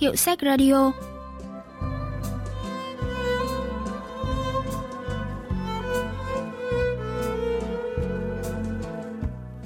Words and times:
Hiệu 0.00 0.16
sách 0.16 0.38
radio 0.42 0.92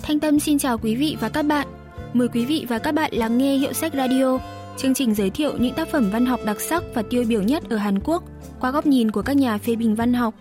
Thanh 0.03 0.21
Tâm 0.21 0.41
xin 0.41 0.59
chào 0.59 0.79
quý 0.79 0.97
vị 0.97 1.17
và 1.21 1.29
các 1.29 1.43
bạn. 1.43 1.69
Mời 2.13 2.29
quý 2.29 2.45
vị 2.45 2.67
và 2.69 2.79
các 2.79 2.95
bạn 2.95 3.15
lắng 3.15 3.39
nghe 3.39 3.57
Hiệu 3.57 3.73
sách 3.73 3.93
Radio, 3.95 4.39
chương 4.77 4.95
trình 4.95 5.15
giới 5.15 5.31
thiệu 5.31 5.57
những 5.59 5.75
tác 5.75 5.89
phẩm 5.89 6.11
văn 6.13 6.27
học 6.27 6.41
đặc 6.47 6.61
sắc 6.61 6.85
và 6.95 7.03
tiêu 7.11 7.25
biểu 7.29 7.43
nhất 7.43 7.63
ở 7.71 7.77
Hàn 7.77 7.99
Quốc 8.05 8.23
qua 8.61 8.71
góc 8.71 8.87
nhìn 8.87 9.11
của 9.11 9.23
các 9.23 9.37
nhà 9.37 9.59
phê 9.59 9.77
bình 9.77 9.95
văn 9.95 10.15
học. 10.15 10.35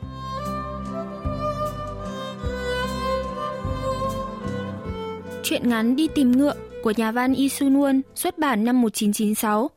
Chuyện 5.44 5.70
ngắn 5.70 5.96
Đi 5.96 6.08
tìm 6.08 6.32
ngựa 6.32 6.54
của 6.84 6.94
nhà 6.98 7.12
văn 7.12 7.34
Lee 7.34 7.48
Sun 7.48 7.80
Won 7.80 8.02
xuất 8.16 8.38
bản 8.38 8.66
năm 8.66 8.82
1996. 8.82 9.70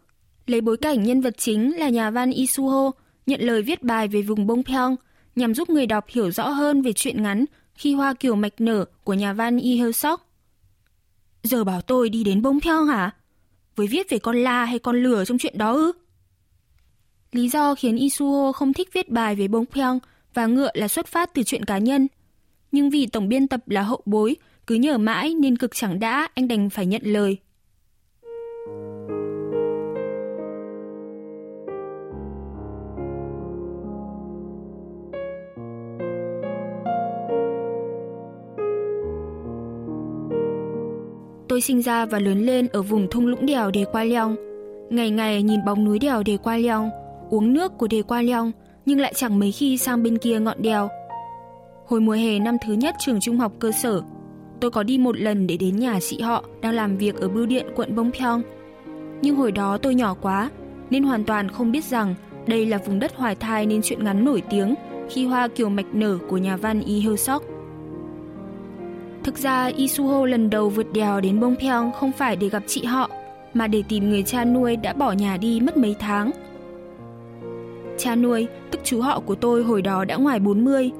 Lấy 0.47 0.61
bối 0.61 0.77
cảnh 0.77 1.03
nhân 1.03 1.21
vật 1.21 1.35
chính 1.39 1.77
là 1.77 1.89
nhà 1.89 2.11
văn 2.11 2.31
Isuho 2.31 2.91
nhận 3.27 3.41
lời 3.41 3.63
viết 3.63 3.83
bài 3.83 4.09
về 4.09 4.23
vùng 4.23 4.47
Bông 4.47 4.65
Pyeong 4.65 4.97
nhằm 5.37 5.55
giúp 5.55 5.71
người 5.71 5.87
đọc 5.87 6.05
hiểu 6.09 6.31
rõ 6.31 6.49
hơn 6.49 6.83
về 6.83 6.93
chuyện 6.93 7.23
ngắn 7.23 7.45
khi 7.75 7.95
hoa 7.95 8.15
kiều 8.15 8.35
mạch 8.35 8.61
nở 8.61 8.85
của 9.05 9.15
nhà 9.15 9.33
văn 9.33 9.57
Lee 9.57 9.77
Heo 9.77 9.93
Sok. 9.93 10.27
Giờ 11.43 11.65
bảo 11.65 11.81
tôi 11.81 12.09
đi 12.09 12.25
đến 12.25 12.43
Bông 12.43 12.61
Pyeong 12.61 12.87
hả? 12.87 13.11
Với 13.77 13.87
viết 13.87 14.11
về 14.11 14.19
con 14.19 14.37
la 14.37 14.65
hay 14.65 14.79
con 14.79 15.03
lửa 15.03 15.25
trong 15.25 15.39
chuyện 15.39 15.59
đó 15.59 15.73
ư? 15.73 15.93
Lý 17.33 17.49
do 17.49 17.75
khiến 17.75 17.97
Isuho 17.97 18.53
không 18.53 18.73
thích 18.73 18.89
viết 18.93 19.09
bài 19.09 19.35
về 19.35 19.49
Bông 19.49 19.67
Pyeong 19.67 19.99
và 20.35 20.47
ngựa 20.47 20.71
là 20.75 20.89
xuất 20.89 21.07
phát 21.07 21.35
từ 21.35 21.43
chuyện 21.43 21.65
cá 21.65 21.79
nhân. 21.79 22.09
Nhưng 22.73 22.91
vì 22.91 23.07
tổng 23.07 23.29
biên 23.29 23.49
tập 23.49 23.69
là 23.69 23.83
hậu 23.83 24.03
bối, 24.07 24.37
cứ 24.67 24.75
nhờ 24.75 24.99
mãi 24.99 25.35
nên 25.35 25.57
cực 25.57 25.75
chẳng 25.75 26.01
đã 26.01 26.29
anh 26.35 26.49
đành 26.49 26.71
phải 26.71 26.87
nhận 26.87 27.03
lời. 27.05 27.39
Tôi 41.57 41.61
sinh 41.61 41.83
ra 41.83 42.07
và 42.07 42.19
lớn 42.19 42.47
lên 42.47 42.69
ở 42.73 42.83
vùng 42.83 43.09
thung 43.11 43.27
lũng 43.27 43.47
đèo 43.47 43.71
Đề 43.71 43.85
Qua 43.93 44.05
Leong. 44.05 44.37
Ngày 44.91 45.11
ngày 45.11 45.43
nhìn 45.43 45.65
bóng 45.65 45.85
núi 45.85 45.99
đèo 45.99 46.23
Đề 46.23 46.37
Qua 46.37 46.57
Leong, 46.57 46.91
uống 47.31 47.53
nước 47.53 47.79
của 47.79 47.87
Đề 47.87 48.03
Qua 48.03 48.23
Leong, 48.23 48.53
nhưng 48.87 49.01
lại 49.01 49.13
chẳng 49.17 49.39
mấy 49.39 49.53
khi 49.53 49.79
sang 49.79 50.03
bên 50.03 50.19
kia 50.19 50.41
ngọn 50.41 50.63
đèo. 50.63 50.89
Hồi 51.87 52.01
mùa 52.01 52.13
hè 52.13 52.39
năm 52.39 52.57
thứ 52.67 52.73
nhất 52.73 52.95
trường 52.99 53.21
trung 53.21 53.39
học 53.39 53.53
cơ 53.59 53.73
sở, 53.73 54.03
tôi 54.61 54.71
có 54.71 54.83
đi 54.83 54.99
một 54.99 55.17
lần 55.19 55.47
để 55.47 55.57
đến 55.57 55.77
nhà 55.77 55.99
chị 56.01 56.21
họ 56.21 56.45
đang 56.61 56.75
làm 56.75 56.97
việc 56.97 57.17
ở 57.17 57.29
bưu 57.29 57.47
điện 57.47 57.67
quận 57.77 57.97
Bông 57.97 58.11
Pyeong. 58.13 58.43
Nhưng 59.23 59.37
hồi 59.37 59.53
đó 59.53 59.79
tôi 59.79 59.95
nhỏ 59.95 60.15
quá, 60.15 60.51
nên 60.91 61.03
hoàn 61.03 61.25
toàn 61.25 61.49
không 61.49 61.73
biết 61.73 61.85
rằng 61.85 62.15
đây 62.47 62.67
là 62.67 62.79
vùng 62.87 62.99
đất 62.99 63.17
hoài 63.17 63.35
thai 63.35 63.67
nên 63.67 63.81
chuyện 63.83 64.05
ngắn 64.05 64.25
nổi 64.25 64.43
tiếng 64.51 64.75
khi 65.11 65.27
hoa 65.27 65.49
kiều 65.49 65.69
mạch 65.69 65.95
nở 65.95 66.19
của 66.29 66.37
nhà 66.37 66.57
văn 66.57 66.81
Lee 66.87 67.01
Hyo 67.01 67.17
Sok. 67.17 67.56
Thực 69.27 69.39
ra 69.39 69.67
Isuho 69.67 70.27
lần 70.27 70.51
đầu 70.51 70.69
vượt 70.69 70.87
đèo 70.93 71.21
đến 71.21 71.41
Bông 71.41 71.57
Pyong 71.57 71.93
không 71.93 72.13
phải 72.13 72.37
để 72.37 72.49
gặp 72.49 72.63
chị 72.67 72.85
họ, 72.85 73.11
mà 73.55 73.67
để 73.67 73.83
tìm 73.89 74.11
người 74.11 74.23
cha 74.23 74.45
nuôi 74.45 74.77
đã 74.77 74.93
bỏ 74.93 75.13
nhà 75.13 75.37
đi 75.37 75.61
mất 75.61 75.77
mấy 75.77 75.97
tháng. 75.99 76.31
Cha 77.99 78.17
nuôi, 78.17 78.47
tức 78.71 78.81
chú 78.85 79.01
họ 79.01 79.21
của 79.21 79.35
tôi 79.35 79.65
hồi 79.65 79.83
đó 79.83 80.05
đã 80.05 80.17
ngoài 80.17 80.39
40. 80.39 80.91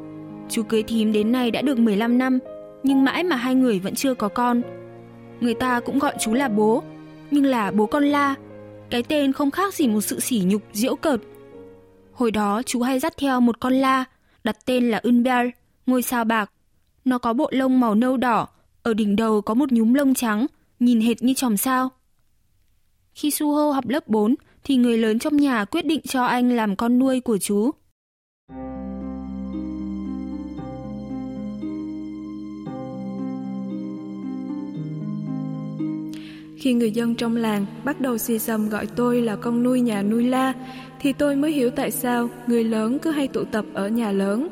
Chú 0.51 0.63
cưới 0.63 0.83
thím 0.83 1.13
đến 1.13 1.33
nay 1.33 1.51
đã 1.51 1.63
được 1.63 1.79
15 1.79 2.19
năm, 2.19 2.39
nhưng 2.83 3.05
mãi 3.05 3.25
mà 3.25 3.37
hai 3.37 3.55
người 3.55 3.79
vẫn 3.79 3.95
chưa 3.95 4.15
có 4.15 4.29
con. 4.29 4.63
Người 5.41 5.55
ta 5.55 5.81
cũng 5.81 5.99
gọi 5.99 6.15
chú 6.21 6.33
là 6.33 6.49
bố, 6.49 6.83
nhưng 7.31 7.45
là 7.45 7.71
bố 7.71 7.87
con 7.87 8.05
la. 8.05 8.35
Cái 8.91 9.03
tên 9.03 9.33
không 9.33 9.51
khác 9.51 9.75
gì 9.75 9.89
một 9.89 10.01
sự 10.01 10.21
sỉ 10.21 10.43
nhục 10.47 10.63
diễu 10.73 10.97
cợt. 10.97 11.21
Hồi 12.13 12.31
đó 12.31 12.63
chú 12.63 12.81
hay 12.81 12.99
dắt 12.99 13.15
theo 13.19 13.41
một 13.41 13.61
con 13.61 13.73
la, 13.73 14.05
đặt 14.45 14.57
tên 14.65 14.91
là 14.91 15.01
Unbel, 15.03 15.49
ngôi 15.87 16.03
sao 16.03 16.25
bạc. 16.25 16.51
Nó 17.07 17.19
có 17.19 17.33
bộ 17.33 17.49
lông 17.53 17.81
màu 17.81 17.95
nâu 17.95 18.17
đỏ, 18.17 18.49
ở 18.83 18.95
đỉnh 18.95 19.17
đầu 19.17 19.41
có 19.41 19.55
một 19.55 19.73
nhúm 19.73 19.95
lông 19.95 20.15
trắng, 20.15 20.47
nhìn 20.81 21.01
hệt 21.01 21.23
như 21.23 21.35
chòm 21.35 21.57
sao. 21.57 21.89
Khi 23.15 23.31
Suho 23.31 23.73
học 23.73 23.89
lớp 23.89 24.09
4 24.09 24.35
thì 24.65 24.77
người 24.77 24.99
lớn 24.99 25.19
trong 25.19 25.37
nhà 25.37 25.65
quyết 25.65 25.87
định 25.87 26.01
cho 26.01 26.25
anh 26.25 26.57
làm 26.57 26.77
con 26.77 26.99
nuôi 26.99 27.21
của 27.21 27.39
chú. 27.39 27.71
Khi 36.59 36.73
người 36.73 36.91
dân 36.91 37.15
trong 37.15 37.37
làng 37.37 37.67
bắt 37.85 38.01
đầu 38.01 38.19
xì 38.19 38.39
xầm 38.39 38.69
gọi 38.69 38.87
tôi 38.87 39.23
là 39.23 39.37
con 39.37 39.63
nuôi 39.63 39.81
nhà 39.81 40.03
nuôi 40.03 40.25
la, 40.25 40.53
thì 41.01 41.13
tôi 41.13 41.37
mới 41.37 41.53
hiểu 41.53 41.71
tại 41.71 41.91
sao 41.91 42.29
người 42.47 42.65
lớn 42.65 42.99
cứ 42.99 43.11
hay 43.11 43.29
tụ 43.29 43.45
tập 43.45 43.65
ở 43.75 43.89
nhà 43.89 44.13
lớn. 44.13 44.49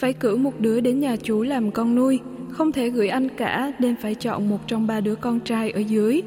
Phải 0.00 0.12
cử 0.12 0.36
một 0.36 0.60
đứa 0.60 0.80
đến 0.80 1.00
nhà 1.00 1.16
chú 1.22 1.42
làm 1.42 1.70
con 1.70 1.94
nuôi, 1.94 2.20
không 2.50 2.72
thể 2.72 2.90
gửi 2.90 3.08
anh 3.08 3.28
cả 3.36 3.72
nên 3.78 3.96
phải 3.96 4.14
chọn 4.14 4.48
một 4.48 4.58
trong 4.66 4.86
ba 4.86 5.00
đứa 5.00 5.14
con 5.14 5.40
trai 5.40 5.70
ở 5.70 5.80
dưới. 5.80 6.22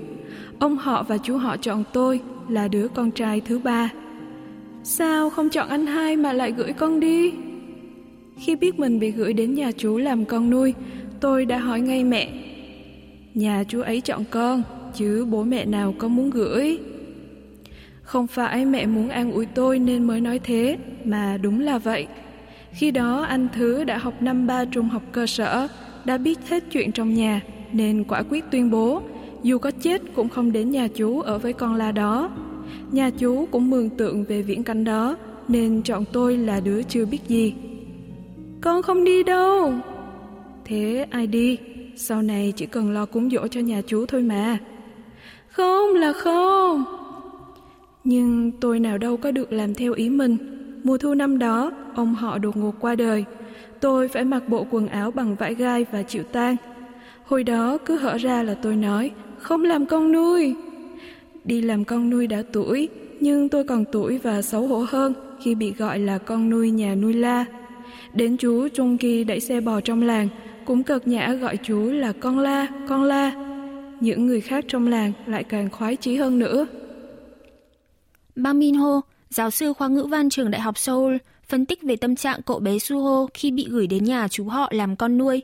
Ông 0.60 0.78
họ 0.78 1.04
và 1.04 1.18
chú 1.18 1.38
họ 1.38 1.58
chọn 1.58 1.84
tôi 1.94 2.22
là 2.50 2.68
đứa 2.68 2.88
con 2.88 3.12
trai 3.12 3.42
thứ 3.42 3.60
ba. 3.60 3.90
Sao 4.84 5.30
không 5.30 5.50
chọn 5.50 5.70
anh 5.70 5.86
hai 5.86 6.18
mà 6.18 6.34
lại 6.34 6.52
gửi 6.52 6.74
con 6.74 7.00
đi? 7.00 7.34
Khi 8.38 8.56
biết 8.56 8.80
mình 8.80 9.00
bị 9.00 9.12
gửi 9.12 9.34
đến 9.34 9.54
nhà 9.54 9.72
chú 9.78 9.98
làm 9.98 10.26
con 10.26 10.50
nuôi, 10.50 10.74
tôi 11.20 11.46
đã 11.46 11.58
hỏi 11.58 11.82
ngay 11.82 12.04
mẹ. 12.04 12.30
Nhà 13.34 13.64
chú 13.68 13.82
ấy 13.82 14.02
chọn 14.02 14.24
con, 14.30 14.64
chứ 14.94 15.26
bố 15.26 15.44
mẹ 15.44 15.66
nào 15.66 15.96
có 15.98 16.08
muốn 16.08 16.30
gửi. 16.30 16.80
Không 18.02 18.28
phải 18.28 18.66
mẹ 18.66 18.86
muốn 18.86 19.10
an 19.10 19.32
ủi 19.32 19.46
tôi 19.46 19.80
nên 19.80 20.04
mới 20.04 20.22
nói 20.22 20.40
thế, 20.44 20.78
mà 21.06 21.38
đúng 21.42 21.60
là 21.60 21.78
vậy. 21.78 22.08
Khi 22.74 22.92
đó 22.92 23.22
anh 23.22 23.48
Thứ 23.54 23.84
đã 23.84 23.98
học 23.98 24.22
năm 24.22 24.48
ba 24.48 24.66
trung 24.66 24.90
học 24.90 25.04
cơ 25.12 25.28
sở, 25.28 25.68
đã 26.06 26.18
biết 26.18 26.40
hết 26.50 26.64
chuyện 26.72 26.92
trong 26.92 27.14
nhà, 27.14 27.42
nên 27.72 28.04
quả 28.04 28.24
quyết 28.30 28.44
tuyên 28.52 28.72
bố, 28.72 29.02
dù 29.44 29.58
có 29.58 29.72
chết 29.72 30.02
cũng 30.16 30.30
không 30.30 30.52
đến 30.52 30.72
nhà 30.72 30.88
chú 30.96 31.22
ở 31.22 31.40
với 31.40 31.54
con 31.54 31.76
la 31.76 31.92
đó. 31.92 32.30
Nhà 32.92 33.10
chú 33.10 33.48
cũng 33.52 33.70
mường 33.70 33.90
tượng 33.90 34.24
về 34.24 34.42
viễn 34.42 34.64
cảnh 34.64 34.84
đó, 34.84 35.18
nên 35.48 35.82
chọn 35.82 36.06
tôi 36.12 36.38
là 36.38 36.60
đứa 36.60 36.84
chưa 36.84 37.06
biết 37.06 37.28
gì. 37.28 37.54
Con 38.62 38.82
không 38.82 39.04
đi 39.04 39.24
đâu. 39.24 39.74
Thế 40.66 41.08
ai 41.10 41.28
đi? 41.28 41.58
Sau 41.96 42.22
này 42.22 42.54
chỉ 42.56 42.66
cần 42.66 42.92
lo 42.92 43.06
cúng 43.06 43.30
dỗ 43.30 43.48
cho 43.48 43.60
nhà 43.60 43.82
chú 43.88 44.06
thôi 44.06 44.22
mà. 44.22 44.58
Không 45.48 45.94
là 45.96 46.14
không. 46.14 46.84
Nhưng 48.04 48.52
tôi 48.52 48.80
nào 48.80 48.98
đâu 48.98 49.18
có 49.18 49.32
được 49.32 49.52
làm 49.52 49.74
theo 49.74 49.94
ý 49.94 50.10
mình. 50.10 50.53
Mùa 50.84 50.98
thu 50.98 51.14
năm 51.14 51.40
đó, 51.40 51.72
ông 51.96 52.16
họ 52.16 52.38
đột 52.38 52.58
ngột 52.58 52.76
qua 52.80 52.96
đời. 52.96 53.26
Tôi 53.80 54.08
phải 54.08 54.24
mặc 54.24 54.44
bộ 54.48 54.66
quần 54.72 54.88
áo 54.88 55.12
bằng 55.12 55.36
vải 55.36 55.56
gai 55.56 55.86
và 55.92 56.04
chịu 56.04 56.24
tang. 56.24 56.56
Hồi 57.26 57.44
đó 57.44 57.78
cứ 57.86 57.98
hở 57.98 58.18
ra 58.18 58.44
là 58.44 58.54
tôi 58.54 58.76
nói, 58.76 59.12
không 59.38 59.64
làm 59.64 59.86
con 59.86 60.12
nuôi. 60.12 60.56
Đi 61.44 61.62
làm 61.62 61.86
con 61.86 62.10
nuôi 62.10 62.28
đã 62.28 62.44
tuổi, 62.54 62.90
nhưng 63.20 63.50
tôi 63.50 63.64
còn 63.64 63.86
tuổi 63.92 64.18
và 64.18 64.42
xấu 64.42 64.68
hổ 64.68 64.86
hơn 64.90 65.14
khi 65.42 65.56
bị 65.56 65.74
gọi 65.78 66.00
là 66.00 66.18
con 66.18 66.50
nuôi 66.50 66.72
nhà 66.72 66.96
nuôi 66.96 67.14
la. 67.14 67.46
Đến 68.14 68.38
chú 68.38 68.68
Trung 68.68 68.98
Kỳ 68.98 69.24
đẩy 69.24 69.40
xe 69.40 69.62
bò 69.62 69.82
trong 69.82 70.02
làng, 70.02 70.28
cũng 70.66 70.84
cợt 70.84 71.08
nhã 71.08 71.34
gọi 71.34 71.58
chú 71.58 71.92
là 71.92 72.14
con 72.20 72.40
la, 72.40 72.68
con 72.88 73.04
la. 73.04 73.32
Những 74.00 74.28
người 74.28 74.42
khác 74.42 74.66
trong 74.68 74.88
làng 74.88 75.12
lại 75.26 75.44
càng 75.44 75.70
khoái 75.70 75.96
chí 75.96 76.16
hơn 76.16 76.40
nữa. 76.40 76.68
Bang 78.36 78.60
Min 78.60 78.76
Ho, 78.76 79.02
giáo 79.34 79.50
sư 79.50 79.74
khoa 79.74 79.88
ngữ 79.88 80.08
văn 80.10 80.30
trường 80.30 80.52
Đại 80.52 80.62
học 80.62 80.78
Seoul, 80.78 81.16
phân 81.48 81.66
tích 81.66 81.80
về 81.84 81.96
tâm 81.96 82.16
trạng 82.16 82.42
cậu 82.46 82.60
bé 82.60 82.80
Suho 82.80 83.28
khi 83.34 83.52
bị 83.52 83.68
gửi 83.70 83.88
đến 83.88 84.04
nhà 84.04 84.28
chú 84.28 84.46
họ 84.46 84.70
làm 84.72 84.96
con 84.96 85.18
nuôi. 85.18 85.42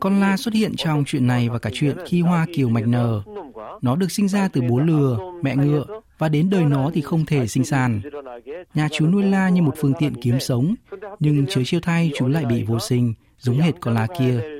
Con 0.00 0.20
la 0.20 0.36
xuất 0.36 0.54
hiện 0.54 0.72
trong 0.76 1.04
chuyện 1.06 1.26
này 1.26 1.48
và 1.48 1.58
cả 1.58 1.70
chuyện 1.72 1.96
khi 2.06 2.20
hoa 2.20 2.46
kiều 2.54 2.68
mạch 2.68 2.86
nở. 2.86 3.22
Nó 3.82 3.96
được 3.96 4.10
sinh 4.10 4.28
ra 4.28 4.48
từ 4.52 4.60
bố 4.68 4.78
lừa, 4.78 5.18
mẹ 5.42 5.56
ngựa 5.56 5.84
và 6.18 6.28
đến 6.28 6.50
đời 6.50 6.64
nó 6.64 6.90
thì 6.94 7.00
không 7.00 7.24
thể 7.26 7.46
sinh 7.46 7.64
sản. 7.64 8.00
Nhà 8.74 8.88
chú 8.92 9.06
nuôi 9.06 9.22
la 9.22 9.48
như 9.48 9.62
một 9.62 9.74
phương 9.76 9.92
tiện 9.98 10.12
kiếm 10.22 10.40
sống, 10.40 10.74
nhưng 11.18 11.46
chớ 11.46 11.60
chiêu 11.64 11.80
thay 11.82 12.10
chú 12.14 12.28
lại 12.28 12.44
bị 12.44 12.64
vô 12.64 12.78
sinh, 12.78 13.14
giống 13.38 13.58
hệt 13.58 13.74
con 13.80 13.94
la 13.94 14.06
kia 14.18 14.59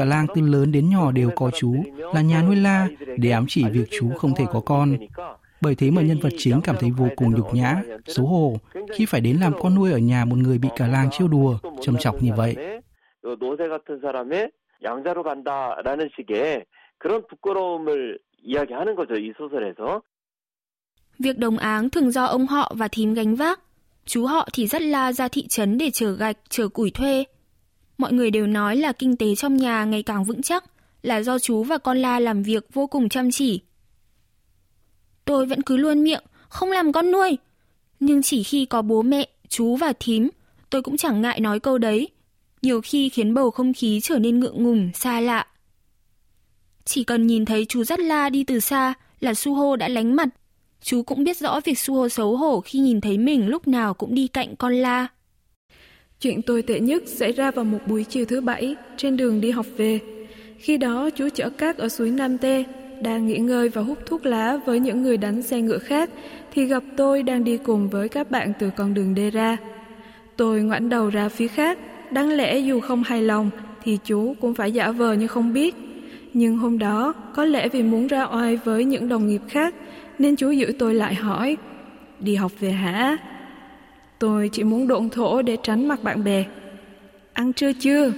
Cả 0.00 0.04
làng 0.04 0.26
từ 0.34 0.42
lớn 0.42 0.72
đến 0.72 0.90
nhỏ 0.90 1.12
đều 1.12 1.30
có 1.36 1.50
chú 1.50 1.74
là 2.14 2.20
nhà 2.20 2.42
nuôi 2.42 2.56
la 2.56 2.88
để 3.16 3.30
ám 3.30 3.44
chỉ 3.48 3.64
việc 3.64 3.88
chú 3.98 4.10
không 4.16 4.34
thể 4.34 4.44
có 4.52 4.60
con. 4.60 4.96
Bởi 5.60 5.74
thế 5.74 5.90
mà 5.90 6.02
nhân 6.02 6.18
vật 6.18 6.32
chính 6.38 6.60
cảm 6.64 6.76
thấy 6.80 6.90
vô 6.90 7.06
cùng 7.16 7.34
nhục 7.34 7.54
nhã, 7.54 7.82
xấu 8.06 8.26
hổ 8.26 8.56
khi 8.94 9.06
phải 9.06 9.20
đến 9.20 9.36
làm 9.36 9.52
con 9.60 9.74
nuôi 9.74 9.92
ở 9.92 9.98
nhà 9.98 10.24
một 10.24 10.36
người 10.38 10.58
bị 10.58 10.68
cả 10.76 10.86
làng 10.86 11.10
trêu 11.10 11.28
đùa, 11.28 11.58
châm 11.80 11.96
chọc 11.98 12.22
như 12.22 12.30
vậy. 12.36 12.56
노새 13.34 13.68
같은 13.68 14.00
사람의 14.00 14.50
양자로 14.84 15.22
간다라는 15.22 16.10
식의 16.16 16.64
그런 16.98 17.26
부끄러움을 17.26 18.18
이야기하는 18.42 18.94
거죠 18.94 19.16
이 19.16 19.32
소설에서. 19.38 20.02
Việc 21.18 21.38
đồng 21.38 21.58
áng 21.58 21.90
thường 21.90 22.10
do 22.10 22.24
ông 22.24 22.46
họ 22.46 22.72
và 22.76 22.88
thím 22.88 23.14
gánh 23.14 23.34
vác. 23.34 23.60
Chú 24.04 24.26
họ 24.26 24.48
thì 24.52 24.66
rất 24.66 24.82
la 24.82 25.12
ra 25.12 25.28
thị 25.28 25.46
trấn 25.48 25.78
để 25.78 25.90
chở 25.90 26.12
gạch, 26.12 26.36
chở 26.48 26.68
củi 26.68 26.90
thuê. 26.90 27.24
Mọi 28.01 28.13
người 28.13 28.31
đều 28.31 28.47
nói 28.47 28.75
là 28.75 28.91
kinh 28.91 29.15
tế 29.15 29.35
trong 29.35 29.57
nhà 29.57 29.85
ngày 29.85 30.03
càng 30.03 30.23
vững 30.23 30.41
chắc, 30.41 30.63
là 31.03 31.21
do 31.21 31.39
chú 31.39 31.63
và 31.63 31.77
con 31.77 31.97
La 31.97 32.19
làm 32.19 32.43
việc 32.43 32.73
vô 32.73 32.87
cùng 32.87 33.09
chăm 33.09 33.31
chỉ. 33.31 33.61
Tôi 35.25 35.45
vẫn 35.45 35.61
cứ 35.61 35.77
luôn 35.77 36.03
miệng, 36.03 36.23
không 36.49 36.71
làm 36.71 36.91
con 36.91 37.11
nuôi. 37.11 37.37
Nhưng 37.99 38.21
chỉ 38.21 38.43
khi 38.43 38.65
có 38.65 38.81
bố 38.81 39.01
mẹ, 39.01 39.27
chú 39.47 39.75
và 39.75 39.93
thím, 39.99 40.29
tôi 40.69 40.81
cũng 40.81 40.97
chẳng 40.97 41.21
ngại 41.21 41.39
nói 41.39 41.59
câu 41.59 41.77
đấy. 41.77 42.09
Nhiều 42.61 42.81
khi 42.81 43.09
khiến 43.09 43.33
bầu 43.33 43.51
không 43.51 43.73
khí 43.73 43.99
trở 44.03 44.19
nên 44.19 44.39
ngượng 44.39 44.63
ngùng, 44.63 44.89
xa 44.93 45.19
lạ. 45.19 45.47
Chỉ 46.85 47.03
cần 47.03 47.27
nhìn 47.27 47.45
thấy 47.45 47.65
chú 47.69 47.83
dắt 47.83 47.99
La 47.99 48.29
đi 48.29 48.43
từ 48.43 48.59
xa 48.59 48.93
là 49.19 49.33
Suho 49.33 49.75
đã 49.75 49.87
lánh 49.87 50.15
mặt. 50.15 50.29
Chú 50.81 51.03
cũng 51.03 51.23
biết 51.23 51.37
rõ 51.37 51.59
việc 51.65 51.79
Suho 51.79 52.09
xấu 52.09 52.37
hổ 52.37 52.61
khi 52.61 52.79
nhìn 52.79 53.01
thấy 53.01 53.17
mình 53.17 53.47
lúc 53.47 53.67
nào 53.67 53.93
cũng 53.93 54.15
đi 54.15 54.27
cạnh 54.27 54.55
con 54.55 54.73
La. 54.73 55.07
Chuyện 56.21 56.41
tồi 56.41 56.61
tệ 56.61 56.79
nhất 56.79 57.03
xảy 57.05 57.31
ra 57.31 57.51
vào 57.51 57.65
một 57.65 57.77
buổi 57.85 58.03
chiều 58.03 58.25
thứ 58.25 58.41
bảy 58.41 58.75
trên 58.97 59.17
đường 59.17 59.41
đi 59.41 59.51
học 59.51 59.65
về. 59.77 59.99
Khi 60.57 60.77
đó 60.77 61.09
chú 61.09 61.29
chở 61.33 61.49
cát 61.49 61.77
ở 61.77 61.89
suối 61.89 62.11
Nam 62.11 62.37
Tê, 62.37 62.63
đang 63.01 63.27
nghỉ 63.27 63.37
ngơi 63.37 63.69
và 63.69 63.81
hút 63.81 63.97
thuốc 64.05 64.25
lá 64.25 64.57
với 64.65 64.79
những 64.79 65.03
người 65.03 65.17
đánh 65.17 65.41
xe 65.41 65.61
ngựa 65.61 65.77
khác, 65.77 66.09
thì 66.53 66.65
gặp 66.65 66.83
tôi 66.97 67.23
đang 67.23 67.43
đi 67.43 67.57
cùng 67.57 67.89
với 67.89 68.09
các 68.09 68.31
bạn 68.31 68.53
từ 68.59 68.69
con 68.75 68.93
đường 68.93 69.15
đê 69.15 69.29
ra. 69.29 69.57
Tôi 70.35 70.61
ngoảnh 70.61 70.89
đầu 70.89 71.09
ra 71.09 71.29
phía 71.29 71.47
khác, 71.47 71.77
đáng 72.11 72.29
lẽ 72.29 72.59
dù 72.59 72.79
không 72.79 73.03
hài 73.03 73.21
lòng 73.21 73.49
thì 73.83 73.97
chú 74.05 74.35
cũng 74.41 74.53
phải 74.53 74.71
giả 74.71 74.91
vờ 74.91 75.13
như 75.13 75.27
không 75.27 75.53
biết. 75.53 75.75
Nhưng 76.33 76.57
hôm 76.57 76.79
đó, 76.79 77.13
có 77.35 77.45
lẽ 77.45 77.69
vì 77.69 77.83
muốn 77.83 78.07
ra 78.07 78.23
oai 78.23 78.57
với 78.57 78.85
những 78.85 79.09
đồng 79.09 79.27
nghiệp 79.27 79.41
khác, 79.49 79.75
nên 80.19 80.35
chú 80.35 80.51
giữ 80.51 80.73
tôi 80.79 80.93
lại 80.93 81.15
hỏi, 81.15 81.57
đi 82.19 82.35
học 82.35 82.51
về 82.59 82.71
hả? 82.71 83.17
Tôi 84.21 84.49
chỉ 84.49 84.63
muốn 84.63 84.87
độn 84.87 85.09
thổ 85.09 85.41
để 85.41 85.57
tránh 85.63 85.87
mặt 85.87 86.03
bạn 86.03 86.23
bè. 86.23 86.45
Ăn 87.33 87.53
trưa 87.53 87.71
chưa? 87.73 88.11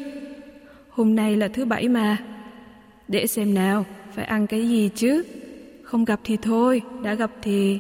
Hôm 0.90 1.16
nay 1.16 1.36
là 1.36 1.48
thứ 1.48 1.66
bảy 1.66 1.88
mà. 1.88 2.18
Để 3.08 3.28
xem 3.28 3.54
nào, 3.54 3.86
phải 4.16 4.26
ăn 4.26 4.48
cái 4.48 4.68
gì 4.70 4.90
chứ? 4.96 5.24
Không 5.84 6.06
gặp 6.06 6.20
thì 6.24 6.38
thôi, 6.38 6.82
đã 7.04 7.14
gặp 7.14 7.32
thì... 7.42 7.80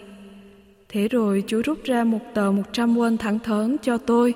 Thế 0.90 1.08
rồi 1.08 1.44
chú 1.48 1.62
rút 1.66 1.84
ra 1.84 2.04
một 2.04 2.20
tờ 2.34 2.52
100 2.52 2.96
won 2.96 3.18
thẳng 3.18 3.40
thớn 3.40 3.78
cho 3.81 3.98
tôi. 3.98 4.34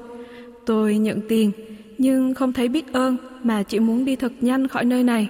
Tôi 0.66 0.98
nhận 0.98 1.22
tiền, 1.30 1.52
nhưng 1.98 2.34
không 2.34 2.54
thấy 2.54 2.68
biết 2.68 2.94
ơn 2.94 3.18
mà 3.44 3.64
chỉ 3.64 3.80
muốn 3.80 4.06
đi 4.06 4.16
thật 4.16 4.32
nhanh 4.42 4.68
khỏi 4.68 4.86
nơi 4.86 5.04
này. 5.04 5.30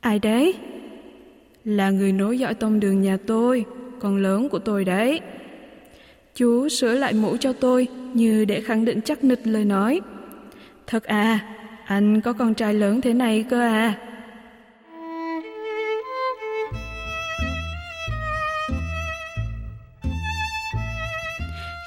Ai 0.00 0.18
đấy? 0.18 0.54
Là 1.64 1.90
người 1.90 2.12
nối 2.12 2.38
dõi 2.38 2.54
tông 2.54 2.80
đường 2.80 3.00
nhà 3.00 3.16
tôi, 3.26 3.64
con 4.00 4.16
lớn 4.16 4.48
của 4.48 4.58
tôi 4.58 4.84
đấy. 4.84 5.20
Chú 6.34 6.68
sửa 6.68 6.94
lại 6.94 7.12
mũ 7.12 7.36
cho 7.36 7.52
tôi 7.52 7.88
như 8.14 8.44
để 8.44 8.60
khẳng 8.60 8.84
định 8.84 9.00
chắc 9.04 9.24
nịch 9.24 9.40
lời 9.44 9.64
nói. 9.64 10.00
Thật 10.86 11.04
à, 11.04 11.40
anh 11.86 12.20
có 12.20 12.32
con 12.32 12.54
trai 12.54 12.74
lớn 12.74 13.00
thế 13.00 13.14
này 13.14 13.44
cơ 13.50 13.60
à? 13.60 13.94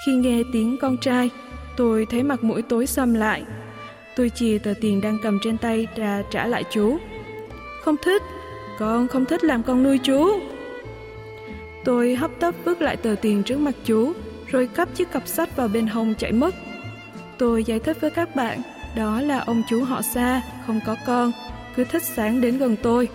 Khi 0.06 0.14
nghe 0.14 0.44
tiếng 0.54 0.78
con 0.82 0.98
trai, 0.98 1.30
tôi 1.78 2.06
thấy 2.10 2.24
mặt 2.24 2.44
mũi 2.44 2.62
tối 2.62 2.86
sầm 2.86 3.14
lại. 3.14 3.44
Tôi 4.16 4.30
chìa 4.30 4.58
tờ 4.58 4.74
tiền 4.82 5.02
đang 5.02 5.18
cầm 5.24 5.40
trên 5.44 5.58
tay 5.58 5.88
ra 5.96 6.24
trả 6.32 6.48
lại 6.48 6.64
chú. 6.72 6.98
Không 7.82 7.96
thích, 8.04 8.22
con 8.80 9.08
không 9.08 9.26
thích 9.26 9.44
làm 9.44 9.64
con 9.64 9.84
nuôi 9.84 9.98
chú. 9.98 10.40
Tôi 11.86 12.16
hấp 12.16 12.32
tấp 12.40 12.56
vứt 12.66 12.82
lại 12.82 12.98
tờ 12.98 13.16
tiền 13.22 13.44
trước 13.44 13.60
mặt 13.60 13.76
chú, 13.86 14.14
rồi 14.52 14.68
cắp 14.68 14.96
chiếc 14.96 15.12
cặp 15.12 15.28
sách 15.28 15.56
vào 15.56 15.68
bên 15.68 15.88
hông 15.88 16.16
chạy 16.16 16.32
mất. 16.32 16.56
Tôi 17.38 17.64
giải 17.64 17.80
thích 17.80 17.98
với 18.02 18.10
các 18.12 18.36
bạn, 18.36 18.62
đó 18.96 19.22
là 19.22 19.40
ông 19.40 19.64
chú 19.70 19.84
họ 19.84 20.02
xa, 20.02 20.42
không 20.68 20.80
có 20.86 20.96
con, 21.06 21.32
cứ 21.76 21.84
thích 21.84 22.04
sáng 22.04 22.42
đến 22.42 22.58
gần 22.58 22.76
tôi. 22.84 23.08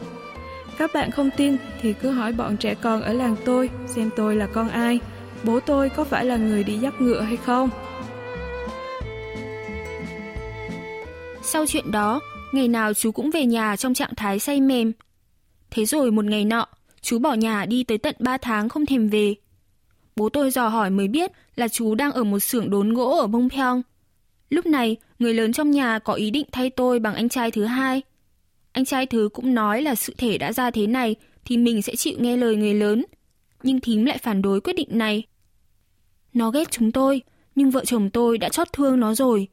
Các 0.79 0.91
bạn 0.95 1.11
không 1.11 1.31
tin 1.37 1.57
thì 1.81 1.93
cứ 1.93 2.11
hỏi 2.11 2.33
bọn 2.33 2.57
trẻ 2.57 2.75
con 2.75 3.03
ở 3.03 3.13
làng 3.13 3.37
tôi 3.45 3.71
xem 3.87 4.11
tôi 4.17 4.37
là 4.37 4.47
con 4.47 4.69
ai, 4.69 5.01
bố 5.45 5.61
tôi 5.61 5.89
có 5.89 6.05
phải 6.05 6.25
là 6.25 6.37
người 6.37 6.65
đi 6.65 6.79
dắt 6.79 7.01
ngựa 7.01 7.21
hay 7.21 7.37
không. 7.37 7.71
Sau 11.43 11.67
chuyện 11.67 11.91
đó, 11.91 12.21
ngày 12.53 12.69
nào 12.69 12.95
chú 12.95 13.13
cũng 13.13 13.31
về 13.31 13.47
nhà 13.47 13.77
trong 13.77 13.95
trạng 13.95 14.15
thái 14.15 14.39
say 14.39 14.61
mềm. 14.61 14.93
Thế 15.71 15.85
rồi 15.85 16.11
một 16.11 16.25
ngày 16.25 16.45
nọ, 16.45 16.67
chú 17.01 17.19
bỏ 17.19 17.35
nhà 17.35 17.67
đi 17.67 17.85
tới 17.85 17.99
tận 17.99 18.15
3 18.19 18.39
tháng 18.39 18.69
không 18.69 18.87
thèm 18.87 19.09
về. 19.09 19.35
Bố 20.17 20.29
tôi 20.29 20.51
dò 20.51 20.69
hỏi 20.69 20.91
mới 20.91 21.09
biết 21.09 21.33
là 21.57 21.69
chú 21.69 21.95
đang 21.95 22.13
ở 22.13 22.25
một 22.25 22.39
xưởng 22.39 22.71
đốn 22.71 22.93
gỗ 22.93 23.19
ở 23.19 23.27
Bông 23.27 23.51
Pyong. 23.51 23.83
Lúc 24.51 24.67
này, 24.67 24.97
người 25.19 25.35
lớn 25.35 25.53
trong 25.53 25.71
nhà 25.71 25.99
có 25.99 26.13
ý 26.13 26.31
định 26.31 26.47
thay 26.53 26.71
tôi 26.71 26.99
bằng 26.99 27.15
anh 27.15 27.29
trai 27.29 27.51
thứ 27.51 27.65
hai. 27.65 28.03
Anh 28.73 28.85
trai 28.85 29.07
thứ 29.07 29.29
cũng 29.33 29.55
nói 29.55 29.83
là 29.83 29.95
sự 29.95 30.15
thể 30.19 30.39
đã 30.39 30.53
ra 30.53 30.71
thế 30.71 30.87
này 30.87 31.15
thì 31.45 31.57
mình 31.57 31.83
sẽ 31.83 31.97
chịu 31.97 32.19
nghe 32.19 32.37
lời 32.37 32.57
người 32.57 32.75
lớn. 32.75 33.05
Nhưng 33.63 33.81
thím 33.81 34.05
lại 34.05 34.19
phản 34.19 34.43
đối 34.43 34.61
quyết 34.61 34.77
định 34.77 34.89
này. 34.91 35.23
Nó 36.35 36.51
ghét 36.51 36.71
chúng 36.71 36.93
tôi, 36.93 37.23
nhưng 37.55 37.71
vợ 37.71 37.85
chồng 37.85 38.11
tôi 38.11 38.39
đã 38.39 38.49
chót 38.49 38.73
thương 38.73 39.01
nó 39.01 39.15
rồi. 39.15 39.49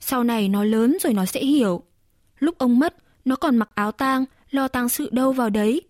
Sau 0.00 0.24
này 0.24 0.48
nó 0.48 0.64
lớn 0.64 0.96
rồi 1.00 1.14
nó 1.14 1.24
sẽ 1.24 1.44
hiểu. 1.44 1.82
Lúc 2.38 2.58
ông 2.58 2.78
mất, 2.78 2.96
nó 3.24 3.36
còn 3.36 3.56
mặc 3.56 3.70
áo 3.74 3.92
tang, 3.92 4.24
lo 4.50 4.68
tang 4.68 4.88
sự 4.88 5.08
đâu 5.12 5.32
vào 5.32 5.50
đấy. 5.50 5.82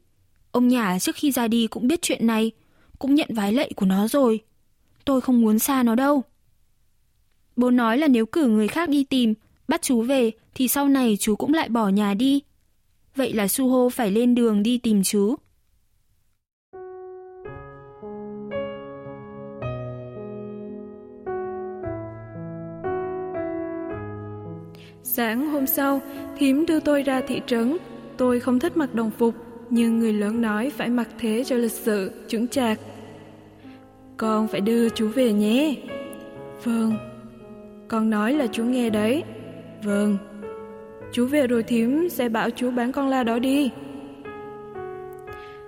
Ông 0.50 0.68
nhà 0.68 0.98
trước 0.98 1.16
khi 1.16 1.30
ra 1.30 1.48
đi 1.48 1.66
cũng 1.66 1.88
biết 1.88 2.02
chuyện 2.02 2.26
này, 2.26 2.50
cũng 2.98 3.14
nhận 3.14 3.28
vái 3.34 3.52
lệ 3.52 3.70
của 3.76 3.86
nó 3.86 4.08
rồi. 4.08 4.40
Tôi 5.04 5.20
không 5.20 5.40
muốn 5.40 5.58
xa 5.58 5.82
nó 5.82 5.94
đâu. 5.94 6.22
Bố 7.56 7.70
nói 7.70 7.98
là 7.98 8.08
nếu 8.08 8.26
cử 8.26 8.48
người 8.48 8.68
khác 8.68 8.88
đi 8.88 9.04
tìm, 9.04 9.34
bắt 9.68 9.82
chú 9.82 10.02
về 10.02 10.30
thì 10.54 10.68
sau 10.68 10.88
này 10.88 11.16
chú 11.20 11.36
cũng 11.36 11.54
lại 11.54 11.68
bỏ 11.68 11.88
nhà 11.88 12.14
đi. 12.14 12.42
Vậy 13.16 13.32
là 13.32 13.48
Suho 13.48 13.88
phải 13.88 14.10
lên 14.10 14.34
đường 14.34 14.62
đi 14.62 14.78
tìm 14.78 15.02
chú. 15.02 15.36
Sáng 25.02 25.46
hôm 25.52 25.66
sau, 25.66 26.00
thím 26.38 26.66
đưa 26.66 26.80
tôi 26.80 27.02
ra 27.02 27.22
thị 27.28 27.40
trấn. 27.46 27.76
Tôi 28.16 28.40
không 28.40 28.58
thích 28.58 28.76
mặc 28.76 28.94
đồng 28.94 29.10
phục, 29.10 29.34
nhưng 29.74 29.98
người 29.98 30.12
lớn 30.12 30.40
nói 30.40 30.70
phải 30.70 30.90
mặc 30.90 31.08
thế 31.18 31.44
cho 31.46 31.56
lịch 31.56 31.72
sự, 31.72 32.10
chững 32.28 32.48
chạc. 32.48 32.80
Con 34.16 34.48
phải 34.48 34.60
đưa 34.60 34.88
chú 34.88 35.08
về 35.08 35.32
nhé. 35.32 35.74
Vâng. 36.64 36.94
Con 37.88 38.10
nói 38.10 38.32
là 38.32 38.46
chú 38.46 38.64
nghe 38.64 38.90
đấy. 38.90 39.22
Vâng. 39.82 40.16
Chú 41.12 41.26
về 41.26 41.46
rồi 41.46 41.62
thím 41.62 42.08
sẽ 42.08 42.28
bảo 42.28 42.50
chú 42.50 42.70
bán 42.70 42.92
con 42.92 43.08
la 43.08 43.22
đó 43.22 43.38
đi. 43.38 43.70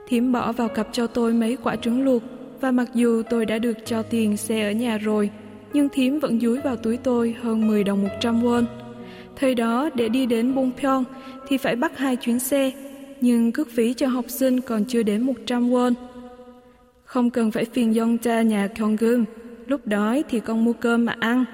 Thím 0.08 0.32
bỏ 0.32 0.52
vào 0.52 0.68
cặp 0.68 0.88
cho 0.92 1.06
tôi 1.06 1.32
mấy 1.32 1.56
quả 1.62 1.76
trứng 1.76 2.04
luộc 2.04 2.22
và 2.60 2.70
mặc 2.70 2.88
dù 2.94 3.22
tôi 3.30 3.46
đã 3.46 3.58
được 3.58 3.76
cho 3.84 4.02
tiền 4.02 4.36
xe 4.36 4.68
ở 4.68 4.72
nhà 4.72 4.98
rồi, 4.98 5.30
nhưng 5.72 5.88
thím 5.88 6.18
vẫn 6.18 6.40
dúi 6.40 6.60
vào 6.60 6.76
túi 6.76 6.96
tôi 6.96 7.34
hơn 7.42 7.66
10 7.66 7.84
đồng 7.84 8.02
100 8.02 8.42
won. 8.42 8.64
Thời 9.36 9.54
đó 9.54 9.90
để 9.94 10.08
đi 10.08 10.26
đến 10.26 10.54
Bungpyeong 10.54 11.04
thì 11.48 11.56
phải 11.56 11.76
bắt 11.76 11.98
hai 11.98 12.16
chuyến 12.16 12.38
xe, 12.38 12.72
nhưng 13.20 13.52
cước 13.52 13.70
phí 13.70 13.94
cho 13.94 14.06
học 14.06 14.24
sinh 14.28 14.60
còn 14.60 14.84
chưa 14.84 15.02
đến 15.02 15.22
100 15.22 15.70
won. 15.70 15.92
Không 17.04 17.30
cần 17.30 17.50
phải 17.50 17.64
phiền 17.64 17.94
dông 17.94 18.18
cha 18.18 18.42
nhà 18.42 18.68
con 18.78 18.96
gương 18.96 19.24
lúc 19.66 19.86
đói 19.86 20.24
thì 20.28 20.40
con 20.40 20.64
mua 20.64 20.72
cơm 20.72 21.04
mà 21.04 21.16
ăn. 21.20 21.44